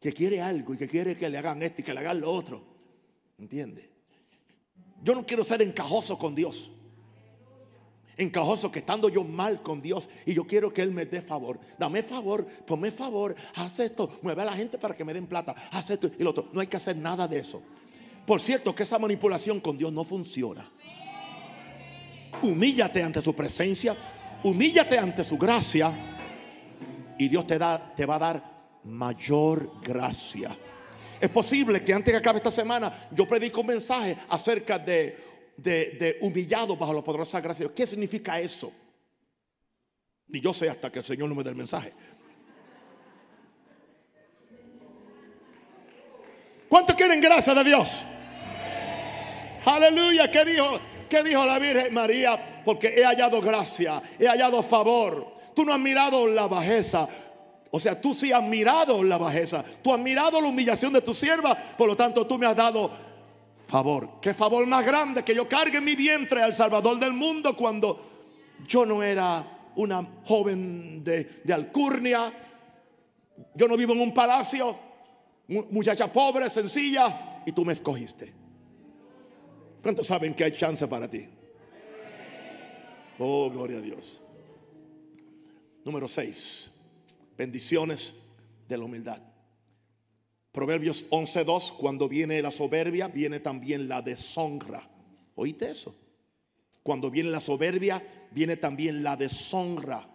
que 0.00 0.12
quiere 0.12 0.40
algo 0.40 0.74
y 0.74 0.78
que 0.78 0.86
quiere 0.86 1.16
que 1.16 1.28
le 1.28 1.38
hagan 1.38 1.60
esto 1.62 1.80
y 1.80 1.84
que 1.84 1.92
le 1.92 2.00
hagan 2.00 2.20
lo 2.20 2.30
otro. 2.30 2.62
¿Entiende? 3.38 3.90
Yo 5.02 5.14
no 5.16 5.26
quiero 5.26 5.42
ser 5.42 5.62
encajoso 5.62 6.16
con 6.16 6.34
Dios. 6.34 6.70
encajoso 8.16 8.70
que 8.70 8.78
estando 8.78 9.08
yo 9.08 9.24
mal 9.24 9.62
con 9.62 9.82
Dios 9.82 10.08
y 10.24 10.34
yo 10.34 10.46
quiero 10.46 10.72
que 10.72 10.82
Él 10.82 10.92
me 10.92 11.06
dé 11.06 11.20
favor. 11.20 11.58
Dame 11.76 12.02
favor, 12.02 12.46
ponme 12.64 12.92
favor, 12.92 13.34
haz 13.56 13.80
esto, 13.80 14.08
mueve 14.22 14.42
a 14.42 14.44
la 14.44 14.52
gente 14.52 14.78
para 14.78 14.94
que 14.94 15.04
me 15.04 15.12
den 15.12 15.26
plata, 15.26 15.56
haz 15.72 15.90
esto 15.90 16.12
y 16.16 16.22
lo 16.22 16.30
otro. 16.30 16.48
No 16.52 16.60
hay 16.60 16.68
que 16.68 16.76
hacer 16.76 16.96
nada 16.96 17.26
de 17.26 17.38
eso. 17.38 17.60
Por 18.24 18.40
cierto, 18.40 18.72
que 18.72 18.84
esa 18.84 19.00
manipulación 19.00 19.58
con 19.58 19.76
Dios 19.76 19.92
no 19.92 20.04
funciona. 20.04 20.70
Humíllate 22.40 23.02
ante 23.02 23.20
su 23.20 23.34
presencia, 23.34 23.96
humíllate 24.44 24.96
ante 24.96 25.24
su 25.24 25.36
gracia 25.36 26.11
y 27.18 27.28
Dios 27.28 27.46
te, 27.46 27.58
da, 27.58 27.94
te 27.94 28.06
va 28.06 28.16
a 28.16 28.18
dar 28.18 28.52
mayor 28.84 29.80
gracia. 29.82 30.56
Es 31.20 31.30
posible 31.30 31.84
que 31.84 31.92
antes 31.94 32.12
que 32.12 32.18
acabe 32.18 32.38
esta 32.38 32.50
semana 32.50 33.08
yo 33.12 33.28
predico 33.28 33.60
un 33.60 33.68
mensaje 33.68 34.16
acerca 34.28 34.78
de, 34.78 35.16
de, 35.56 36.18
humillado 36.20 36.76
bajo 36.76 36.92
la 36.92 37.02
poderosa 37.02 37.40
gracia. 37.40 37.68
¿Qué 37.74 37.86
significa 37.86 38.40
eso? 38.40 38.72
Ni 40.28 40.40
yo 40.40 40.52
sé 40.52 40.68
hasta 40.68 40.90
que 40.90 40.98
el 40.98 41.04
Señor 41.04 41.28
no 41.28 41.34
me 41.34 41.44
dé 41.44 41.50
el 41.50 41.56
mensaje. 41.56 41.92
¿Cuántos 46.68 46.96
quieren 46.96 47.20
gracia 47.20 47.54
de 47.54 47.64
Dios? 47.64 48.04
Aleluya. 49.64 50.30
¿Qué 50.30 50.44
dijo? 50.44 50.80
¿Qué 51.08 51.22
dijo 51.22 51.44
la 51.44 51.58
Virgen 51.58 51.92
María? 51.92 52.62
Porque 52.64 52.94
he 52.96 53.04
hallado 53.04 53.42
gracia, 53.42 54.02
he 54.18 54.26
hallado 54.26 54.62
favor. 54.62 55.41
Tú 55.54 55.64
no 55.64 55.72
has 55.72 55.80
mirado 55.80 56.26
la 56.26 56.46
bajeza, 56.46 57.08
o 57.70 57.80
sea, 57.80 58.00
tú 58.00 58.14
sí 58.14 58.32
has 58.32 58.42
mirado 58.42 59.02
la 59.02 59.18
bajeza, 59.18 59.64
tú 59.82 59.92
has 59.92 60.00
mirado 60.00 60.40
la 60.40 60.48
humillación 60.48 60.92
de 60.92 61.00
tu 61.00 61.14
sierva, 61.14 61.54
por 61.54 61.86
lo 61.88 61.96
tanto 61.96 62.26
tú 62.26 62.38
me 62.38 62.46
has 62.46 62.56
dado 62.56 62.90
favor. 63.66 64.20
Qué 64.20 64.34
favor 64.34 64.66
más 64.66 64.84
grande 64.84 65.22
que 65.22 65.34
yo 65.34 65.48
cargue 65.48 65.80
mi 65.80 65.94
vientre 65.94 66.42
al 66.42 66.52
Salvador 66.52 66.98
del 66.98 67.14
mundo 67.14 67.56
cuando 67.56 68.10
yo 68.68 68.84
no 68.84 69.02
era 69.02 69.70
una 69.76 70.06
joven 70.24 71.02
de, 71.02 71.40
de 71.42 71.52
alcurnia, 71.54 72.32
yo 73.54 73.68
no 73.68 73.76
vivo 73.76 73.94
en 73.94 74.00
un 74.00 74.12
palacio, 74.12 74.76
muchacha 75.48 76.12
pobre, 76.12 76.50
sencilla, 76.50 77.42
y 77.46 77.52
tú 77.52 77.64
me 77.64 77.72
escogiste. 77.72 78.32
¿Cuántos 79.82 80.06
saben 80.06 80.34
que 80.34 80.44
hay 80.44 80.52
chance 80.52 80.86
para 80.86 81.08
ti? 81.08 81.28
Oh, 83.18 83.50
gloria 83.50 83.78
a 83.78 83.80
Dios. 83.80 84.20
Número 85.84 86.08
6 86.08 86.72
bendiciones 87.36 88.14
de 88.68 88.78
la 88.78 88.84
humildad. 88.84 89.22
Proverbios 90.52 91.08
11.2, 91.10 91.76
cuando 91.76 92.08
viene 92.08 92.42
la 92.42 92.50
soberbia, 92.50 93.08
viene 93.08 93.40
también 93.40 93.88
la 93.88 94.02
deshonra. 94.02 94.88
¿Oíste 95.34 95.70
eso? 95.70 95.94
Cuando 96.82 97.10
viene 97.10 97.30
la 97.30 97.40
soberbia, 97.40 98.28
viene 98.30 98.56
también 98.56 99.02
la 99.02 99.16
deshonra. 99.16 100.08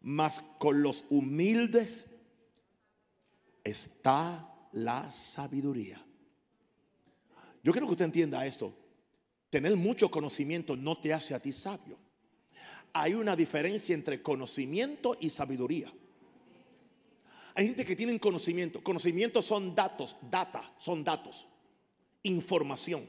Mas 0.00 0.42
con 0.58 0.82
los 0.82 1.04
humildes 1.10 2.08
está 3.62 4.68
la 4.72 5.10
sabiduría. 5.10 6.04
Yo 7.62 7.72
quiero 7.72 7.86
que 7.86 7.92
usted 7.92 8.06
entienda 8.06 8.44
esto. 8.46 8.74
Tener 9.50 9.76
mucho 9.76 10.10
conocimiento 10.10 10.76
no 10.76 10.98
te 10.98 11.12
hace 11.12 11.34
a 11.34 11.40
ti 11.40 11.52
sabio. 11.52 11.98
Hay 12.92 13.14
una 13.14 13.34
diferencia 13.34 13.94
entre 13.94 14.22
conocimiento 14.22 15.16
y 15.20 15.30
sabiduría. 15.30 15.92
Hay 17.54 17.66
gente 17.66 17.84
que 17.84 17.96
tiene 17.96 18.18
conocimiento. 18.18 18.82
Conocimiento 18.82 19.42
son 19.42 19.74
datos, 19.74 20.16
data, 20.30 20.72
son 20.78 21.04
datos, 21.04 21.46
información. 22.22 23.06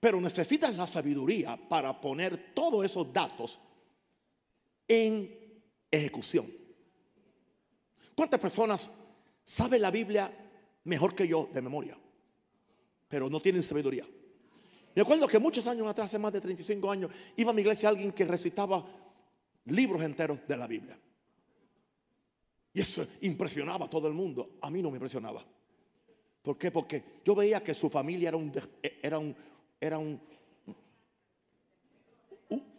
Pero 0.00 0.20
necesitas 0.20 0.74
la 0.74 0.86
sabiduría 0.86 1.56
para 1.68 2.00
poner 2.00 2.54
todos 2.54 2.84
esos 2.84 3.12
datos 3.12 3.58
en 4.86 5.34
ejecución. 5.90 6.46
¿Cuántas 8.14 8.38
personas 8.38 8.90
saben 9.42 9.82
la 9.82 9.90
Biblia 9.90 10.32
mejor 10.84 11.14
que 11.14 11.26
yo 11.26 11.48
de 11.52 11.62
memoria? 11.62 11.98
Pero 13.08 13.30
no 13.30 13.40
tienen 13.40 13.62
sabiduría. 13.62 14.06
Me 14.94 15.02
acuerdo 15.02 15.26
que 15.26 15.38
muchos 15.38 15.66
años 15.66 15.86
atrás, 15.88 16.06
hace 16.06 16.18
más 16.18 16.32
de 16.32 16.40
35 16.40 16.90
años, 16.90 17.10
iba 17.36 17.50
a 17.50 17.54
mi 17.54 17.62
iglesia 17.62 17.88
alguien 17.88 18.12
que 18.12 18.24
recitaba 18.24 18.84
libros 19.66 20.02
enteros 20.02 20.38
de 20.46 20.56
la 20.56 20.66
Biblia. 20.66 20.98
Y 22.72 22.80
eso 22.80 23.06
impresionaba 23.22 23.86
a 23.86 23.90
todo 23.90 24.06
el 24.08 24.14
mundo. 24.14 24.56
A 24.60 24.70
mí 24.70 24.82
no 24.82 24.90
me 24.90 24.96
impresionaba. 24.96 25.44
¿Por 26.42 26.58
qué? 26.58 26.70
Porque 26.70 27.20
yo 27.24 27.34
veía 27.34 27.62
que 27.62 27.74
su 27.74 27.88
familia 27.88 28.28
era 28.28 28.36
un 28.36 28.52
era 29.02 29.18
un 29.18 29.34
era 29.80 29.98
un 29.98 30.20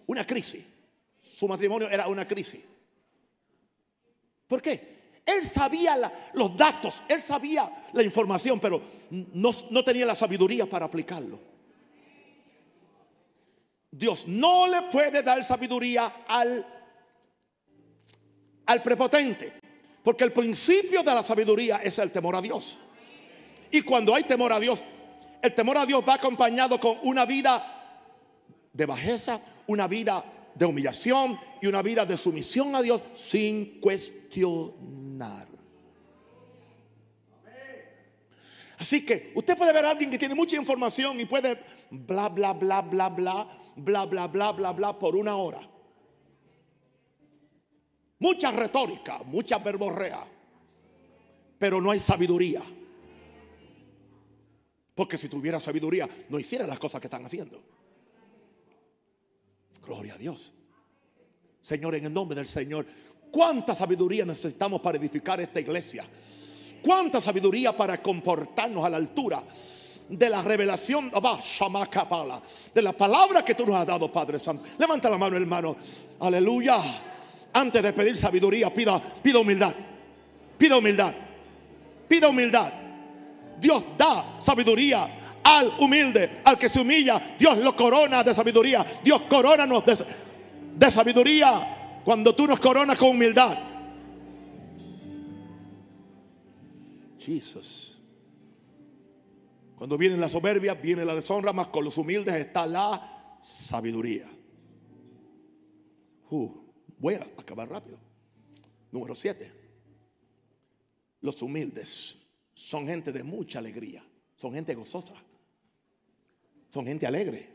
una 0.07 0.25
crisis. 0.25 0.63
Su 1.21 1.47
matrimonio 1.47 1.89
era 1.89 2.07
una 2.07 2.27
crisis. 2.27 2.61
¿Por 4.47 4.61
qué? 4.61 4.95
Él 5.25 5.41
sabía 5.41 6.11
los 6.33 6.55
datos, 6.55 7.03
él 7.09 7.19
sabía 7.19 7.89
la 7.93 8.03
información, 8.03 8.59
pero 8.59 8.79
no, 9.09 9.49
no 9.71 9.83
tenía 9.83 10.05
la 10.05 10.15
sabiduría 10.15 10.67
para 10.67 10.85
aplicarlo. 10.85 11.54
Dios 13.97 14.27
no 14.27 14.67
le 14.67 14.83
puede 14.83 15.23
dar 15.23 15.41
sabiduría 15.43 16.23
al, 16.27 16.65
al 18.65 18.83
prepotente. 18.83 19.53
Porque 20.03 20.25
el 20.25 20.33
principio 20.33 21.01
de 21.01 21.15
la 21.15 21.23
sabiduría 21.23 21.77
es 21.77 21.97
el 21.99 22.11
temor 22.11 22.35
a 22.35 22.41
Dios. 22.41 22.77
Y 23.71 23.81
cuando 23.81 24.13
hay 24.13 24.23
temor 24.23 24.51
a 24.51 24.59
Dios, 24.59 24.83
el 25.41 25.55
temor 25.55 25.77
a 25.77 25.85
Dios 25.85 26.03
va 26.07 26.15
acompañado 26.15 26.79
con 26.79 26.99
una 27.03 27.25
vida 27.25 27.71
de 28.73 28.85
bajeza, 28.85 29.39
una 29.67 29.87
vida 29.87 30.23
de 30.53 30.65
humillación 30.65 31.39
y 31.61 31.67
una 31.67 31.81
vida 31.81 32.05
de 32.05 32.17
sumisión 32.17 32.75
a 32.75 32.81
Dios 32.81 33.01
sin 33.15 33.79
cuestionar. 33.79 35.47
Así 38.85 39.03
que 39.03 39.31
usted 39.33 39.57
puede 39.57 39.73
ver 39.73 39.83
a 39.83 39.89
alguien 39.89 40.11
que 40.11 40.19
tiene 40.19 40.35
mucha 40.35 40.55
información 40.57 41.19
y 41.19 41.25
puede 41.25 41.59
bla, 41.89 42.29
bla, 42.29 42.53
bla, 42.53 42.83
bla, 42.83 43.09
bla, 43.09 43.47
bla, 43.75 44.05
bla, 44.05 44.27
bla, 44.27 44.51
bla, 44.51 44.71
bla 44.73 44.99
por 44.99 45.15
una 45.15 45.35
hora. 45.37 45.67
Mucha 48.19 48.51
retórica, 48.51 49.23
mucha 49.25 49.57
verborrea, 49.57 50.23
pero 51.57 51.81
no 51.81 51.89
hay 51.89 51.97
sabiduría. 51.97 52.61
Porque 54.93 55.17
si 55.17 55.29
tuviera 55.29 55.59
sabiduría, 55.59 56.07
no 56.29 56.37
hiciera 56.37 56.67
las 56.67 56.77
cosas 56.77 57.01
que 57.01 57.07
están 57.07 57.25
haciendo. 57.25 57.63
Gloria 59.83 60.13
a 60.13 60.17
Dios. 60.19 60.53
Señor, 61.59 61.95
en 61.95 62.05
el 62.05 62.13
nombre 62.13 62.35
del 62.35 62.47
Señor, 62.47 62.85
¿cuánta 63.31 63.73
sabiduría 63.73 64.25
necesitamos 64.25 64.79
para 64.79 64.99
edificar 64.99 65.41
esta 65.41 65.59
iglesia? 65.59 66.07
¿Cuánta 66.85 67.19
sabiduría 67.19 67.75
para 67.75 67.99
comportarnos 67.99 68.85
a 68.85 68.89
la 68.91 68.97
altura 68.97 69.41
de 70.07 70.29
la 70.29 70.43
revelación 70.43 71.09
de 72.71 72.81
la 72.83 72.91
palabra 72.91 73.43
que 73.43 73.55
tú 73.55 73.65
nos 73.65 73.77
has 73.77 73.87
dado, 73.87 74.11
Padre 74.11 74.37
Santo? 74.37 74.65
Levanta 74.77 75.09
la 75.09 75.17
mano, 75.17 75.35
hermano. 75.35 75.75
Aleluya 76.19 76.77
antes 77.53 77.81
de 77.81 77.91
pedir 77.91 78.15
sabiduría, 78.15 78.71
pida, 78.71 79.01
pida 79.01 79.39
humildad. 79.39 79.73
Pida 80.59 80.77
humildad. 80.77 81.15
Pida 82.07 82.29
humildad. 82.29 82.71
Dios 83.59 83.83
da 83.97 84.35
sabiduría 84.39 85.39
al 85.43 85.73
humilde, 85.79 86.41
al 86.43 86.55
que 86.59 86.69
se 86.69 86.81
humilla. 86.81 87.35
Dios 87.39 87.57
lo 87.57 87.75
corona 87.75 88.23
de 88.23 88.35
sabiduría. 88.35 88.85
Dios 89.03 89.23
corona 89.23 89.65
de, 89.65 90.05
de 90.75 90.91
sabiduría 90.91 92.01
cuando 92.05 92.35
tú 92.35 92.45
nos 92.45 92.59
coronas 92.59 92.99
con 92.99 93.09
humildad. 93.09 93.74
Cuando 99.75 99.97
viene 99.97 100.17
la 100.17 100.29
soberbia, 100.29 100.73
viene 100.73 101.03
la 101.03 101.15
deshonra, 101.15 101.51
más 101.53 101.67
con 101.67 101.83
los 101.83 101.97
humildes 101.97 102.35
está 102.35 102.65
la 102.65 103.37
sabiduría. 103.41 104.27
Uh. 106.29 106.65
Voy 106.97 107.15
a 107.15 107.23
acabar 107.37 107.69
rápido. 107.69 107.99
Número 108.91 109.15
7. 109.15 109.51
Los 111.21 111.41
humildes 111.41 112.15
son 112.53 112.87
gente 112.87 113.11
de 113.11 113.23
mucha 113.23 113.59
alegría. 113.59 114.03
Son 114.37 114.53
gente 114.53 114.73
gozosa. 114.73 115.13
Son 116.69 116.85
gente 116.85 117.05
alegre. 117.05 117.49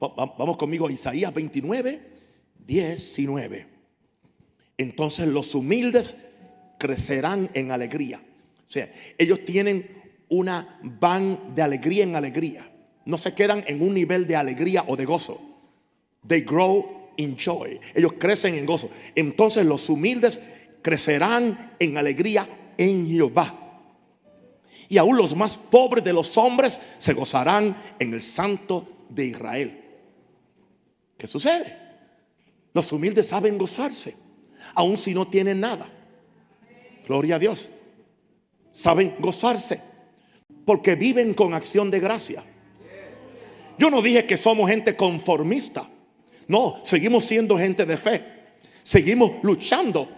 Vamos 0.00 0.56
conmigo 0.56 0.88
a 0.88 0.92
Isaías 0.92 1.32
29, 1.32 2.00
19. 2.66 3.66
Entonces 4.78 5.28
los 5.28 5.54
humildes 5.54 6.16
crecerán 6.78 7.50
en 7.54 7.70
alegría. 7.70 8.22
O 8.70 8.72
sea, 8.72 8.88
ellos 9.18 9.44
tienen 9.44 10.24
una 10.28 10.78
van 10.80 11.56
de 11.56 11.62
alegría 11.62 12.04
en 12.04 12.14
alegría. 12.14 12.70
No 13.04 13.18
se 13.18 13.34
quedan 13.34 13.64
en 13.66 13.82
un 13.82 13.92
nivel 13.92 14.28
de 14.28 14.36
alegría 14.36 14.84
o 14.86 14.96
de 14.96 15.04
gozo. 15.04 15.40
They 16.26 16.42
grow 16.42 17.00
joy. 17.36 17.80
Ellos 17.94 18.14
crecen 18.18 18.54
en 18.54 18.66
gozo. 18.66 18.90
Entonces 19.14 19.66
los 19.66 19.88
humildes 19.88 20.40
crecerán 20.82 21.74
en 21.78 21.98
alegría 21.98 22.48
en 22.78 23.08
Jehová. 23.08 23.56
Y 24.88 24.98
aún 24.98 25.16
los 25.16 25.36
más 25.36 25.56
pobres 25.56 26.02
de 26.02 26.12
los 26.12 26.36
hombres 26.38 26.80
se 26.98 27.12
gozarán 27.12 27.76
en 27.98 28.14
el 28.14 28.22
Santo 28.22 29.06
de 29.08 29.26
Israel. 29.26 29.80
¿Qué 31.16 31.26
sucede? 31.26 31.76
Los 32.72 32.90
humildes 32.92 33.28
saben 33.28 33.58
gozarse, 33.58 34.16
aun 34.74 34.96
si 34.96 35.12
no 35.12 35.28
tienen 35.28 35.60
nada. 35.60 35.86
Gloria 37.06 37.36
a 37.36 37.38
Dios. 37.38 37.70
Saben 38.72 39.16
gozarse 39.18 39.80
porque 40.64 40.94
viven 40.94 41.34
con 41.34 41.54
acción 41.54 41.90
de 41.90 42.00
gracia. 42.00 42.44
Yo 43.78 43.90
no 43.90 44.02
dije 44.02 44.26
que 44.26 44.36
somos 44.36 44.70
gente 44.70 44.94
conformista. 44.94 45.88
No, 46.48 46.76
seguimos 46.84 47.24
siendo 47.24 47.56
gente 47.58 47.86
de 47.86 47.96
fe. 47.96 48.24
Seguimos 48.82 49.32
luchando 49.42 50.08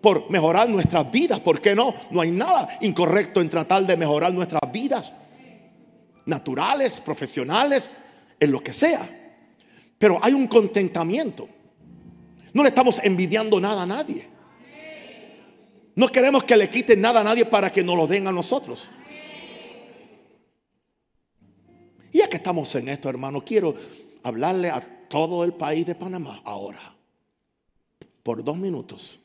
por 0.00 0.30
mejorar 0.30 0.68
nuestras 0.68 1.10
vidas. 1.10 1.40
¿Por 1.40 1.60
qué 1.60 1.74
no? 1.74 1.94
No 2.10 2.20
hay 2.20 2.30
nada 2.30 2.68
incorrecto 2.80 3.40
en 3.40 3.48
tratar 3.48 3.86
de 3.86 3.96
mejorar 3.96 4.32
nuestras 4.32 4.70
vidas. 4.70 5.12
Naturales, 6.26 7.00
profesionales, 7.00 7.90
en 8.38 8.52
lo 8.52 8.62
que 8.62 8.72
sea. 8.72 9.08
Pero 9.98 10.18
hay 10.22 10.34
un 10.34 10.46
contentamiento. 10.46 11.48
No 12.52 12.62
le 12.62 12.68
estamos 12.68 13.00
envidiando 13.02 13.60
nada 13.60 13.82
a 13.82 13.86
nadie. 13.86 14.28
No 15.98 16.06
queremos 16.06 16.44
que 16.44 16.56
le 16.56 16.70
quiten 16.70 17.00
nada 17.00 17.22
a 17.22 17.24
nadie 17.24 17.44
para 17.44 17.72
que 17.72 17.82
nos 17.82 17.96
lo 17.96 18.06
den 18.06 18.28
a 18.28 18.32
nosotros. 18.32 18.88
Y 22.12 22.18
ya 22.18 22.28
que 22.28 22.36
estamos 22.36 22.72
en 22.76 22.88
esto, 22.88 23.08
hermano, 23.08 23.44
quiero 23.44 23.74
hablarle 24.22 24.70
a 24.70 24.80
todo 25.08 25.42
el 25.42 25.54
país 25.54 25.84
de 25.86 25.96
Panamá 25.96 26.40
ahora. 26.44 26.94
Por 28.22 28.44
dos 28.44 28.56
minutos. 28.56 29.18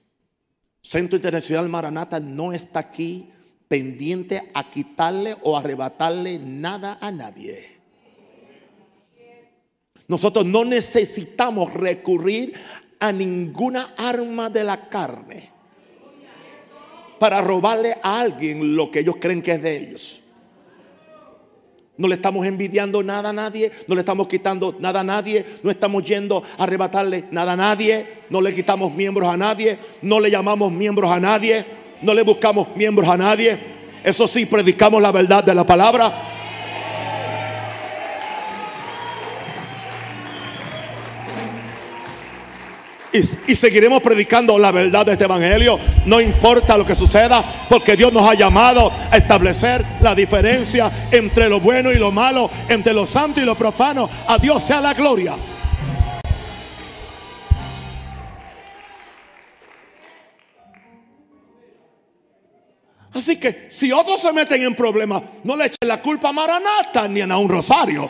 Centro 0.81 1.15
Internacional 1.15 1.69
Maranata 1.69 2.19
no 2.19 2.53
está 2.53 2.79
aquí 2.79 3.29
pendiente 3.67 4.49
a 4.55 4.71
quitarle 4.71 5.37
o 5.43 5.55
arrebatarle 5.55 6.39
nada 6.39 6.97
a 6.99 7.11
nadie. 7.11 7.77
Nosotros 10.07 10.43
no 10.43 10.65
necesitamos 10.65 11.71
recurrir 11.71 12.55
a 12.99 13.11
ninguna 13.11 13.93
arma 13.95 14.49
de 14.49 14.63
la 14.63 14.89
carne 14.89 15.52
para 17.23 17.39
robarle 17.39 17.95
a 18.03 18.19
alguien 18.19 18.75
lo 18.75 18.91
que 18.91 18.99
ellos 18.99 19.15
creen 19.17 19.41
que 19.41 19.53
es 19.53 19.63
de 19.63 19.77
ellos. 19.77 20.19
No 21.95 22.09
le 22.09 22.15
estamos 22.15 22.45
envidiando 22.45 23.01
nada 23.01 23.29
a 23.29 23.31
nadie, 23.31 23.71
no 23.87 23.95
le 23.95 24.01
estamos 24.01 24.27
quitando 24.27 24.75
nada 24.77 24.99
a 24.99 25.03
nadie, 25.05 25.45
no 25.63 25.71
estamos 25.71 26.03
yendo 26.03 26.43
a 26.57 26.63
arrebatarle 26.65 27.23
nada 27.31 27.53
a 27.53 27.55
nadie, 27.55 28.05
no 28.29 28.41
le 28.41 28.53
quitamos 28.53 28.93
miembros 28.93 29.29
a 29.29 29.37
nadie, 29.37 29.77
no 30.01 30.19
le 30.19 30.29
llamamos 30.29 30.69
miembros 30.69 31.09
a 31.09 31.21
nadie, 31.21 31.65
no 32.01 32.13
le 32.13 32.23
buscamos 32.23 32.67
miembros 32.75 33.07
a 33.07 33.15
nadie. 33.15 33.57
Eso 34.03 34.27
sí, 34.27 34.45
predicamos 34.45 35.01
la 35.01 35.13
verdad 35.13 35.45
de 35.45 35.55
la 35.55 35.65
palabra. 35.65 36.32
Y, 43.13 43.55
seguiremos 43.55 44.01
predicando 44.01 44.57
la 44.57 44.71
verdad 44.71 45.05
de 45.05 45.13
este 45.13 45.25
evangelio. 45.25 45.79
No 46.05 46.19
importa 46.19 46.77
lo 46.77 46.85
que 46.85 46.95
suceda, 46.95 47.67
porque 47.69 47.95
Dios 47.95 48.11
nos 48.11 48.27
ha 48.27 48.33
llamado 48.33 48.91
a 49.11 49.15
establecer 49.17 49.85
la 50.01 50.15
diferencia 50.15 50.91
entre 51.11 51.47
lo 51.47 51.59
bueno 51.59 51.91
y 51.91 51.95
lo 51.95 52.11
malo, 52.11 52.49
entre 52.67 52.93
lo 52.93 53.05
santo 53.05 53.39
y 53.39 53.45
lo 53.45 53.55
profano. 53.55 54.09
A 54.27 54.37
Dios 54.37 54.63
sea 54.63 54.81
la 54.81 54.93
gloria. 54.93 55.35
Así 63.13 63.37
que 63.37 63.67
si 63.69 63.91
otros 63.91 64.19
se 64.19 64.33
meten 64.33 64.63
en 64.63 64.73
problemas, 64.73 65.21
no 65.43 65.55
le 65.55 65.65
echen 65.65 65.87
la 65.87 66.01
culpa 66.01 66.29
a 66.29 66.33
Maranata 66.33 67.07
ni 67.07 67.21
a 67.21 67.37
un 67.37 67.47
rosario. 67.47 68.09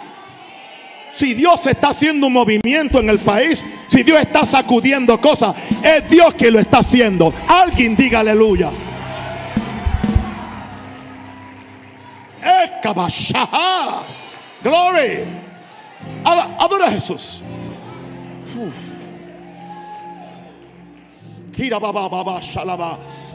Si 1.11 1.33
Dios 1.33 1.67
está 1.67 1.89
haciendo 1.89 2.27
un 2.27 2.33
movimiento 2.33 2.99
en 2.99 3.09
el 3.09 3.19
país, 3.19 3.63
si 3.93 4.01
Dios 4.01 4.19
está 4.19 4.43
sacudiendo 4.43 5.21
cosas, 5.21 5.53
es 5.83 6.09
Dios 6.09 6.33
que 6.33 6.49
lo 6.49 6.59
está 6.59 6.79
haciendo. 6.79 7.31
Alguien 7.47 7.95
diga 7.95 8.21
aleluya. 8.21 8.71
Glory. 14.63 15.23
Adora 16.25 16.87
a 16.87 16.91
Jesús. 16.91 17.43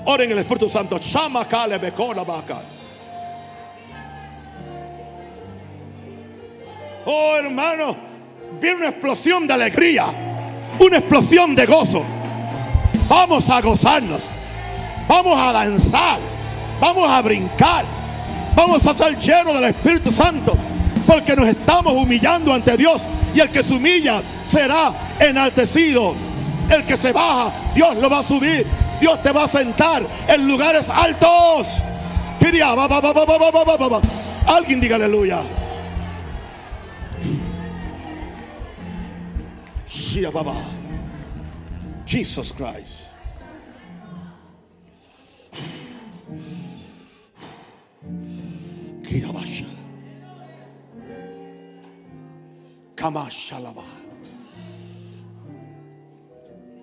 Oren 0.06 0.32
el 0.32 0.38
Espíritu 0.38 0.68
Santo. 0.68 0.98
Chama 0.98 1.46
kale 1.46 1.78
la. 1.78 2.24
Oh, 7.06 7.36
hermano, 7.36 7.96
viene 8.60 8.76
una 8.78 8.88
explosión 8.88 9.46
de 9.46 9.54
alegría, 9.54 10.06
una 10.80 10.98
explosión 10.98 11.54
de 11.54 11.66
gozo. 11.66 12.02
Vamos 13.08 13.48
a 13.48 13.60
gozarnos, 13.60 14.22
vamos 15.08 15.38
a 15.38 15.52
danzar, 15.52 16.18
vamos 16.80 17.10
a 17.10 17.22
brincar, 17.22 17.84
vamos 18.54 18.86
a 18.86 18.94
ser 18.94 19.18
llenos 19.18 19.54
del 19.54 19.64
Espíritu 19.64 20.10
Santo, 20.10 20.56
porque 21.06 21.34
nos 21.34 21.48
estamos 21.48 21.92
humillando 21.92 22.52
ante 22.52 22.76
Dios 22.76 23.00
y 23.34 23.40
el 23.40 23.50
que 23.50 23.62
se 23.62 23.72
humilla 23.72 24.22
será 24.48 24.92
enaltecido. 25.18 26.14
El 26.68 26.84
que 26.84 26.98
se 26.98 27.12
baja, 27.12 27.50
Dios 27.74 27.96
lo 27.96 28.10
va 28.10 28.18
a 28.18 28.22
subir. 28.22 28.66
Dios 29.00 29.22
te 29.22 29.32
va 29.32 29.44
a 29.44 29.48
sentar 29.48 30.02
en 30.28 30.46
lugares 30.46 30.90
altos. 30.90 31.76
Alguien 34.46 34.80
diga 34.80 34.96
aleluya. 34.96 35.40
Jesus 42.06 42.52
Christ. 42.54 43.08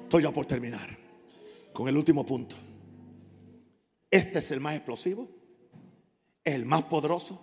Estoy 0.03 0.21
ya 0.21 0.31
por 0.31 0.45
terminar 0.45 0.95
con 1.73 1.87
el 1.87 1.97
último 1.97 2.23
punto. 2.23 2.55
Este 4.11 4.37
es 4.37 4.51
el 4.51 4.59
más 4.59 4.75
explosivo, 4.75 5.27
el 6.43 6.65
más 6.65 6.83
poderoso 6.83 7.41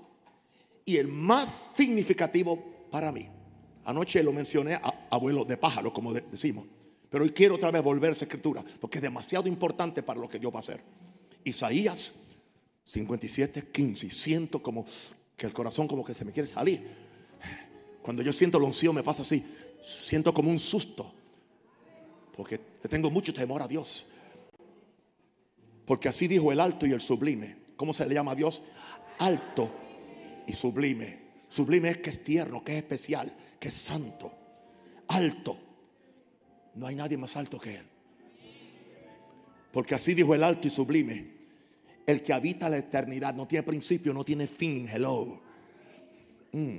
y 0.85 0.99
el 0.99 1.09
más 1.09 1.73
significativo 1.75 2.89
para 2.89 3.11
mí. 3.11 3.42
Anoche 3.85 4.23
lo 4.23 4.33
mencioné 4.33 4.75
a 4.75 5.07
abuelo 5.11 5.45
de 5.45 5.57
pájaro, 5.57 5.93
como 5.93 6.13
decimos. 6.13 6.67
Pero 7.11 7.25
hoy 7.25 7.31
quiero 7.31 7.57
otra 7.57 7.71
vez 7.71 7.83
volver 7.83 8.11
a 8.11 8.13
esa 8.13 8.25
escritura, 8.25 8.65
porque 8.81 8.99
es 8.99 9.03
demasiado 9.03 9.47
importante 9.49 10.03
para 10.03 10.21
lo 10.21 10.29
que 10.29 10.41
yo 10.41 10.51
va 10.51 10.61
a 10.61 10.63
hacer. 10.63 10.83
Isaías 11.45 12.13
57, 12.85 13.69
15. 13.71 14.11
Siento 14.11 14.63
como 14.63 14.87
que 15.37 15.47
el 15.47 15.53
corazón 15.53 15.89
como 15.89 16.05
que 16.05 16.15
se 16.15 16.25
me 16.25 16.33
quiere 16.33 16.49
salir. 16.49 16.87
Cuando 18.03 18.23
yo 18.23 18.33
siento 18.33 18.59
la 18.59 18.67
unción 18.67 18.95
me 18.95 19.03
pasa 19.03 19.23
así. 19.23 19.45
Siento 19.83 20.33
como 20.33 20.51
un 20.51 20.59
susto. 20.59 21.13
Porque 22.37 22.59
le 22.83 22.89
tengo 22.89 23.11
mucho 23.11 23.35
temor 23.35 23.63
a 23.63 23.69
Dios. 23.69 24.07
Porque 25.85 26.09
así 26.09 26.29
dijo 26.29 26.53
el 26.53 26.61
alto 26.61 26.87
y 26.87 26.93
el 26.93 27.01
sublime. 27.01 27.57
¿Cómo 27.77 27.93
se 27.93 28.07
le 28.07 28.15
llama 28.15 28.33
a 28.33 28.37
Dios? 28.37 28.63
Alto 29.19 29.71
y 30.47 30.53
sublime. 30.53 31.22
Sublime 31.53 31.91
es 31.91 31.99
que 31.99 32.09
es 32.09 32.25
tierno, 32.25 32.65
que 32.65 32.73
es 32.73 32.79
especial, 32.79 33.31
que 33.61 33.69
es 33.69 33.75
santo, 33.75 34.33
alto. 35.09 35.59
No 36.77 36.87
hay 36.87 36.97
nadie 36.97 37.19
más 37.19 37.37
alto 37.37 37.61
que 37.61 37.75
Él. 37.75 37.85
Porque 39.71 39.95
así 39.95 40.15
dijo 40.15 40.35
el 40.35 40.45
alto 40.45 40.67
y 40.69 40.71
sublime. 40.71 41.31
El 42.07 42.23
que 42.23 42.33
habita 42.33 42.71
la 42.71 42.79
eternidad 42.79 43.35
no 43.35 43.47
tiene 43.47 43.65
principio, 43.65 44.15
no 44.15 44.25
tiene 44.25 44.47
fin. 44.47 44.89
Hello. 44.89 45.43
Mm. 46.53 46.79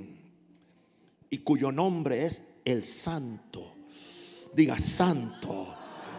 Y 1.30 1.38
cuyo 1.38 1.70
nombre 1.70 2.26
es 2.26 2.42
el 2.64 2.82
santo. 2.82 3.76
Diga 4.56 4.76
santo, 4.76 5.72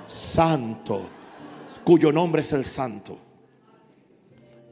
santo. 0.07 1.09
Cuyo 1.83 2.13
nombre 2.13 2.41
es 2.41 2.53
el 2.53 2.63
santo. 2.63 3.19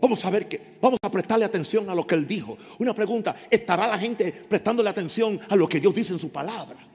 Vamos 0.03 0.25
a 0.25 0.29
ver 0.29 0.49
que, 0.49 0.59
vamos 0.81 0.99
a 1.01 1.09
prestarle 1.09 1.45
atención 1.45 1.89
a 1.89 1.95
lo 1.95 2.05
que 2.05 2.15
él 2.15 2.27
dijo. 2.27 2.57
Una 2.79 2.93
pregunta, 2.93 3.37
¿estará 3.49 3.87
la 3.87 3.97
gente 3.97 4.33
prestándole 4.33 4.89
atención 4.89 5.39
a 5.47 5.55
lo 5.55 5.69
que 5.69 5.79
Dios 5.79 5.95
dice 5.95 6.11
en 6.11 6.19
su 6.19 6.29
palabra? 6.29 6.85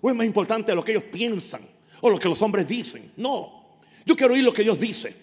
¿O 0.00 0.08
es 0.08 0.16
más 0.16 0.24
importante 0.24 0.74
lo 0.74 0.82
que 0.82 0.92
ellos 0.92 1.04
piensan 1.12 1.60
o 2.00 2.08
lo 2.08 2.18
que 2.18 2.30
los 2.30 2.40
hombres 2.40 2.66
dicen? 2.66 3.12
No, 3.18 3.80
yo 4.06 4.16
quiero 4.16 4.32
oír 4.32 4.42
lo 4.42 4.54
que 4.54 4.62
Dios 4.62 4.80
dice. 4.80 5.14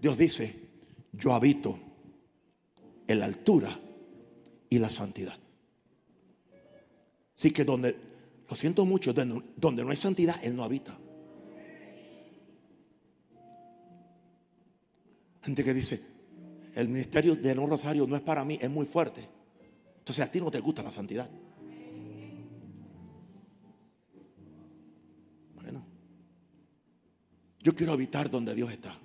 Dios 0.00 0.16
dice, 0.16 0.54
yo 1.12 1.34
habito 1.34 1.80
en 3.08 3.18
la 3.18 3.24
altura 3.24 3.76
y 4.70 4.78
la 4.78 4.88
santidad. 4.88 5.36
Así 7.36 7.50
que 7.50 7.64
donde, 7.64 7.96
lo 8.48 8.54
siento 8.54 8.84
mucho, 8.84 9.12
donde 9.12 9.82
no 9.82 9.90
hay 9.90 9.96
santidad, 9.96 10.38
Él 10.44 10.54
no 10.54 10.62
habita. 10.62 10.96
Gente 15.46 15.62
que 15.62 15.72
dice, 15.72 16.00
el 16.74 16.88
ministerio 16.88 17.36
de 17.36 17.54
no 17.54 17.68
rosario 17.68 18.04
no 18.04 18.16
es 18.16 18.22
para 18.22 18.44
mí, 18.44 18.58
es 18.60 18.68
muy 18.68 18.84
fuerte. 18.84 19.28
Entonces 19.98 20.24
a 20.24 20.28
ti 20.28 20.40
no 20.40 20.50
te 20.50 20.58
gusta 20.58 20.82
la 20.82 20.90
santidad. 20.90 21.30
Bueno, 25.54 25.86
yo 27.60 27.72
quiero 27.76 27.92
habitar 27.92 28.28
donde 28.28 28.56
Dios 28.56 28.72
está. 28.72 28.98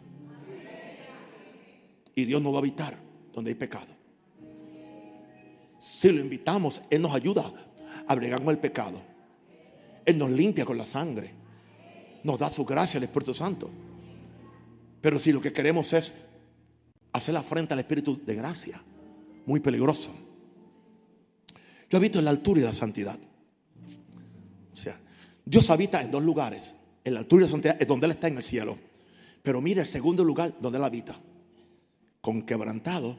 Y 2.16 2.26
Dios 2.26 2.42
no 2.42 2.52
va 2.52 2.58
a 2.58 2.62
habitar 2.62 2.98
donde 3.32 3.52
hay 3.52 3.56
pecado. 3.56 3.94
Si 5.80 6.10
lo 6.10 6.22
invitamos, 6.22 6.82
Él 6.90 7.04
nos 7.04 7.14
ayuda 7.14 7.54
a 8.08 8.16
bregar 8.16 8.40
con 8.40 8.50
el 8.50 8.58
pecado. 8.58 9.00
Él 10.04 10.18
nos 10.18 10.32
limpia 10.32 10.66
con 10.66 10.80
la 10.80 10.88
sangre. 10.88 11.36
Nos 12.24 12.40
da 12.40 12.50
su 12.50 12.66
gracia 12.66 12.98
al 12.98 13.04
Espíritu 13.04 13.36
Santo. 13.36 13.70
Pero 15.02 15.20
si 15.20 15.32
lo 15.32 15.40
que 15.40 15.54
queremos 15.54 15.94
es 15.94 16.12
hacer 17.14 17.34
la 17.34 17.44
frente 17.44 17.74
al 17.74 17.80
Espíritu 17.80 18.20
de 18.26 18.36
gracia, 18.36 18.82
muy 19.46 19.60
peligroso. 19.60 20.12
Yo 21.90 21.98
habito 21.98 22.20
en 22.20 22.26
la 22.26 22.32
altura 22.32 22.62
y 22.62 22.64
la 22.64 22.74
santidad. 22.74 23.20
O 24.72 24.76
sea, 24.76 24.98
Dios 25.46 25.70
habita 25.70 26.02
en 26.02 26.12
dos 26.12 26.24
lugares. 26.24 26.74
En 27.04 27.16
la 27.16 27.20
altura 27.20 27.44
y 27.44 27.46
la 27.48 27.52
santidad 27.52 27.78
es 27.80 27.88
donde 27.88 28.06
Él 28.06 28.12
está 28.12 28.28
en 28.28 28.38
el 28.38 28.44
cielo. 28.44 28.78
Pero 29.44 29.62
mire 29.62 29.82
el 29.82 29.88
segundo 29.88 30.24
lugar 30.24 30.56
donde 30.62 30.78
Él 30.78 30.84
habita. 30.86 31.18
Con 32.22 32.44
quebrantado 32.44 33.18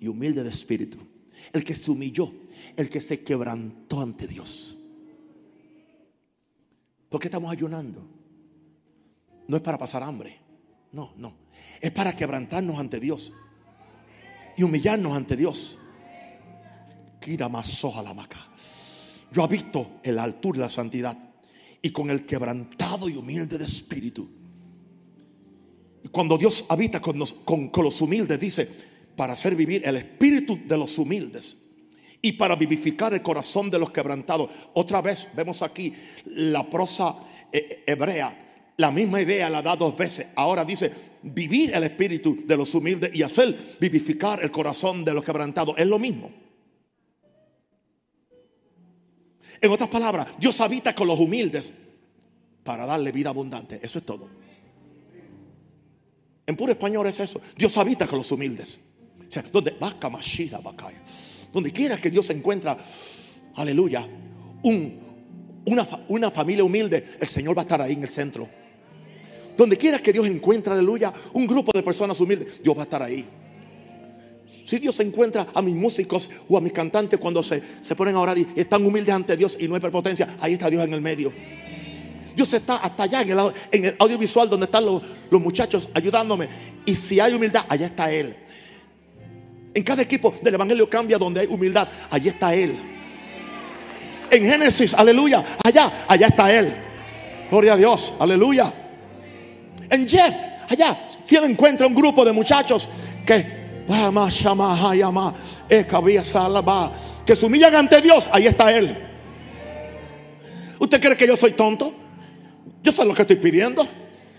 y 0.00 0.08
humilde 0.08 0.42
de 0.42 0.50
espíritu. 0.50 0.98
El 1.52 1.64
que 1.64 1.74
se 1.74 1.90
humilló, 1.90 2.30
el 2.76 2.90
que 2.90 3.00
se 3.00 3.22
quebrantó 3.22 4.02
ante 4.02 4.26
Dios. 4.26 4.76
¿Por 7.08 7.20
qué 7.20 7.28
estamos 7.28 7.50
ayunando? 7.50 8.04
No 9.46 9.56
es 9.56 9.62
para 9.62 9.78
pasar 9.78 10.02
hambre. 10.02 10.38
No, 10.92 11.12
no. 11.16 11.43
Es 11.84 11.92
para 11.92 12.16
quebrantarnos 12.16 12.78
ante 12.78 12.98
Dios 12.98 13.30
y 14.56 14.62
humillarnos 14.62 15.14
ante 15.14 15.36
Dios. 15.36 15.76
Yo 19.30 19.44
habito 19.44 19.90
en 20.02 20.16
la 20.16 20.22
altura 20.22 20.56
y 20.56 20.60
la 20.60 20.70
santidad 20.70 21.18
y 21.82 21.90
con 21.90 22.08
el 22.08 22.24
quebrantado 22.24 23.06
y 23.10 23.16
humilde 23.16 23.58
de 23.58 23.64
espíritu. 23.64 24.30
Y 26.02 26.08
cuando 26.08 26.38
Dios 26.38 26.64
habita 26.70 27.02
con 27.02 27.18
los, 27.18 27.34
con 27.34 27.70
los 27.76 28.00
humildes, 28.00 28.40
dice, 28.40 28.66
para 29.14 29.34
hacer 29.34 29.54
vivir 29.54 29.82
el 29.84 29.96
espíritu 29.96 30.58
de 30.66 30.78
los 30.78 30.96
humildes 30.96 31.54
y 32.22 32.32
para 32.32 32.56
vivificar 32.56 33.12
el 33.12 33.20
corazón 33.20 33.68
de 33.70 33.78
los 33.78 33.90
quebrantados. 33.90 34.48
Otra 34.72 35.02
vez 35.02 35.28
vemos 35.36 35.60
aquí 35.60 35.92
la 36.24 36.64
prosa 36.64 37.14
eh, 37.52 37.84
hebrea 37.86 38.44
la 38.76 38.90
misma 38.90 39.22
idea 39.22 39.48
la 39.50 39.62
da 39.62 39.76
dos 39.76 39.96
veces. 39.96 40.26
Ahora 40.34 40.64
dice 40.64 40.90
vivir 41.24 41.74
el 41.74 41.84
espíritu 41.84 42.44
de 42.46 42.56
los 42.56 42.74
humildes 42.74 43.10
y 43.14 43.22
hacer 43.22 43.76
vivificar 43.80 44.42
el 44.42 44.50
corazón 44.50 45.04
de 45.04 45.14
los 45.14 45.24
quebrantados. 45.24 45.74
Es 45.78 45.86
lo 45.86 45.98
mismo. 45.98 46.30
En 49.60 49.70
otras 49.70 49.88
palabras, 49.88 50.34
Dios 50.38 50.60
habita 50.60 50.94
con 50.94 51.06
los 51.08 51.18
humildes 51.18 51.72
para 52.62 52.84
darle 52.84 53.12
vida 53.12 53.30
abundante. 53.30 53.80
Eso 53.82 53.98
es 53.98 54.04
todo. 54.04 54.28
En 56.46 56.56
puro 56.56 56.72
español 56.72 57.06
es 57.06 57.20
eso. 57.20 57.40
Dios 57.56 57.76
habita 57.78 58.06
con 58.06 58.18
los 58.18 58.30
humildes. 58.30 58.78
O 59.26 59.30
sea, 59.30 59.42
donde 59.50 59.76
Donde 61.52 61.72
quiera 61.72 61.96
que 61.96 62.10
Dios 62.10 62.26
se 62.26 62.34
encuentra, 62.34 62.76
aleluya, 63.54 64.06
un, 64.62 65.00
una, 65.64 65.86
una 66.08 66.30
familia 66.30 66.64
humilde, 66.64 67.16
el 67.18 67.28
Señor 67.28 67.56
va 67.56 67.62
a 67.62 67.64
estar 67.64 67.80
ahí 67.80 67.94
en 67.94 68.02
el 68.02 68.10
centro. 68.10 68.63
Donde 69.56 69.76
quiera 69.76 69.98
que 69.98 70.12
Dios 70.12 70.26
encuentre, 70.26 70.72
aleluya, 70.72 71.12
un 71.32 71.46
grupo 71.46 71.70
de 71.72 71.82
personas 71.82 72.18
humildes, 72.20 72.62
Dios 72.62 72.76
va 72.76 72.80
a 72.80 72.84
estar 72.84 73.02
ahí. 73.02 73.24
Si 74.66 74.78
Dios 74.78 74.98
encuentra 75.00 75.48
a 75.54 75.62
mis 75.62 75.74
músicos 75.74 76.30
o 76.48 76.56
a 76.56 76.60
mis 76.60 76.72
cantantes 76.72 77.18
cuando 77.18 77.42
se, 77.42 77.62
se 77.80 77.94
ponen 77.94 78.14
a 78.14 78.20
orar 78.20 78.38
y 78.38 78.46
están 78.56 78.84
humildes 78.84 79.14
ante 79.14 79.36
Dios 79.36 79.56
y 79.60 79.68
no 79.68 79.74
hay 79.74 79.80
prepotencia, 79.80 80.36
ahí 80.40 80.54
está 80.54 80.70
Dios 80.70 80.84
en 80.84 80.94
el 80.94 81.00
medio. 81.00 81.32
Dios 82.34 82.52
está 82.52 82.76
hasta 82.76 83.04
allá 83.04 83.22
en 83.22 83.30
el, 83.30 83.38
en 83.70 83.84
el 83.84 83.96
audiovisual 83.98 84.48
donde 84.48 84.66
están 84.66 84.84
los, 84.84 85.02
los, 85.30 85.40
muchachos 85.40 85.88
ayudándome. 85.94 86.48
Y 86.84 86.94
si 86.94 87.20
hay 87.20 87.34
humildad, 87.34 87.64
allá 87.68 87.86
está 87.86 88.10
Él. 88.10 88.34
En 89.72 89.82
cada 89.82 90.02
equipo 90.02 90.34
del 90.42 90.54
Evangelio 90.54 90.88
cambia 90.88 91.18
donde 91.18 91.40
hay 91.40 91.46
humildad, 91.46 91.88
allí 92.10 92.28
está 92.28 92.54
Él. 92.54 92.76
En 94.30 94.42
Génesis, 94.42 94.94
aleluya, 94.94 95.44
allá, 95.62 96.06
allá 96.08 96.26
está 96.26 96.52
Él. 96.52 96.72
Gloria 97.50 97.74
a 97.74 97.76
Dios, 97.76 98.14
aleluya. 98.18 98.83
En 99.90 100.08
Jeff, 100.08 100.34
allá, 100.68 101.10
él 101.28 101.44
encuentra 101.44 101.86
un 101.86 101.94
grupo 101.94 102.24
de 102.24 102.32
muchachos 102.32 102.88
que 103.26 103.64
que 107.26 107.36
se 107.36 107.46
humillan 107.46 107.74
ante 107.74 108.00
Dios, 108.00 108.28
ahí 108.32 108.46
está 108.46 108.72
Él. 108.72 108.96
¿Usted 110.78 111.00
cree 111.00 111.16
que 111.16 111.26
yo 111.26 111.36
soy 111.36 111.52
tonto? 111.52 111.92
Yo 112.82 112.92
sé 112.92 113.04
lo 113.04 113.14
que 113.14 113.22
estoy 113.22 113.36
pidiendo. 113.36 113.86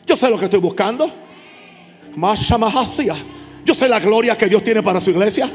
Yo 0.06 0.16
sé 0.16 0.30
lo 0.30 0.38
que 0.38 0.46
estoy 0.46 0.60
buscando. 0.60 1.12
Yo 3.66 3.74
sé 3.74 3.88
la 3.88 4.00
gloria 4.00 4.38
que 4.38 4.48
Dios 4.48 4.64
tiene 4.64 4.84
para 4.84 5.02
su 5.02 5.10
iglesia. 5.10 5.50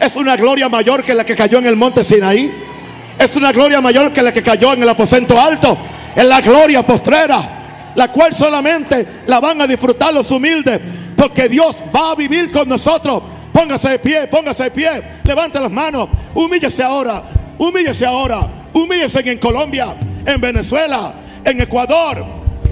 Es 0.00 0.16
una 0.16 0.36
gloria 0.36 0.68
mayor 0.68 1.04
que 1.04 1.14
la 1.14 1.24
que 1.24 1.36
cayó 1.36 1.58
en 1.58 1.66
el 1.66 1.76
monte 1.76 2.02
Sinaí. 2.02 2.52
Es 3.18 3.36
una 3.36 3.52
gloria 3.52 3.80
mayor 3.80 4.12
que 4.12 4.22
la 4.22 4.32
que 4.32 4.42
cayó 4.42 4.72
en 4.72 4.82
el 4.82 4.88
aposento 4.88 5.40
alto 5.40 5.78
en 6.14 6.28
la 6.28 6.40
gloria 6.40 6.84
postrera, 6.84 7.92
la 7.94 8.08
cual 8.08 8.34
solamente 8.34 9.06
la 9.26 9.40
van 9.40 9.60
a 9.60 9.66
disfrutar 9.66 10.12
los 10.12 10.30
humildes, 10.30 10.80
porque 11.16 11.48
Dios 11.48 11.78
va 11.94 12.12
a 12.12 12.14
vivir 12.14 12.50
con 12.50 12.68
nosotros. 12.68 13.22
Póngase 13.52 13.90
de 13.90 13.98
pie, 13.98 14.26
póngase 14.28 14.64
de 14.64 14.70
pie, 14.70 15.02
levante 15.24 15.60
las 15.60 15.70
manos, 15.70 16.08
humíllese 16.34 16.82
ahora, 16.82 17.22
humíllese 17.58 18.06
ahora, 18.06 18.48
humíllese 18.72 19.20
en 19.30 19.38
Colombia, 19.38 19.94
en 20.24 20.40
Venezuela, 20.40 21.14
en 21.44 21.60
Ecuador, 21.60 22.24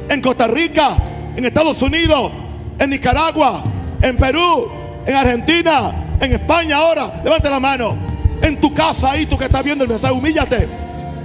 en 0.09 0.21
Costa 0.23 0.47
Rica, 0.47 0.97
en 1.37 1.45
Estados 1.45 1.83
Unidos, 1.83 2.33
en 2.79 2.91
Nicaragua, 2.91 3.63
en 4.01 4.17
Perú, 4.17 4.71
en 5.07 5.15
Argentina, 5.15 6.17
en 6.21 6.33
España 6.33 6.77
ahora. 6.77 7.21
Levante 7.23 7.51
la 7.51 7.61
mano. 7.61 7.97
En 8.43 8.59
tu 8.59 8.73
casa 8.73 9.13
ahí, 9.13 9.27
tú 9.27 9.37
que 9.37 9.45
estás 9.45 9.63
viendo 9.63 9.85
el 9.85 9.91
mensaje, 9.91 10.15
humíllate. 10.15 10.67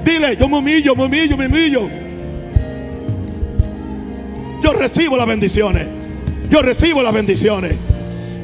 Dile, 0.03 0.36
yo 0.38 0.49
me 0.49 0.57
humillo, 0.57 0.95
me 0.95 1.05
humillo, 1.05 1.38
me 1.38 1.47
humillo. 1.47 1.89
Yo 4.66 4.74
recibo 4.74 5.16
las 5.16 5.28
bendiciones. 5.28 5.88
Yo 6.49 6.63
recibo 6.63 7.03
las 7.03 7.13
bendiciones. 7.13 7.76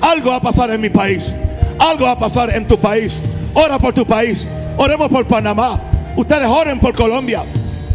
Algo 0.01 0.29
va 0.29 0.35
a 0.35 0.39
pasar 0.39 0.69
en 0.69 0.79
mi 0.79 0.91
país. 0.91 1.33
Algo 1.79 2.05
va 2.05 2.11
a 2.11 2.19
pasar 2.19 2.55
en 2.55 2.67
tu 2.67 2.77
país. 2.77 3.19
Ora 3.55 3.79
por 3.79 3.91
tu 3.91 4.05
país. 4.05 4.47
Oremos 4.77 5.09
por 5.09 5.25
Panamá. 5.25 5.81
Ustedes 6.15 6.47
oren 6.47 6.79
por 6.79 6.93
Colombia. 6.93 7.41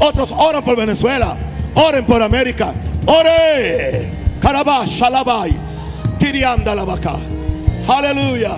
Otros 0.01 0.35
oran 0.37 0.65
por 0.65 0.75
Venezuela. 0.75 1.37
Oren 1.77 2.05
por 2.05 2.21
América. 2.21 2.75
Ore. 3.07 4.09
Carabá, 4.41 4.85
Shalabay. 4.87 5.57
Kirianda 6.19 6.75
la 6.75 6.85
vaca. 6.85 7.15
Aleluya. 7.87 8.57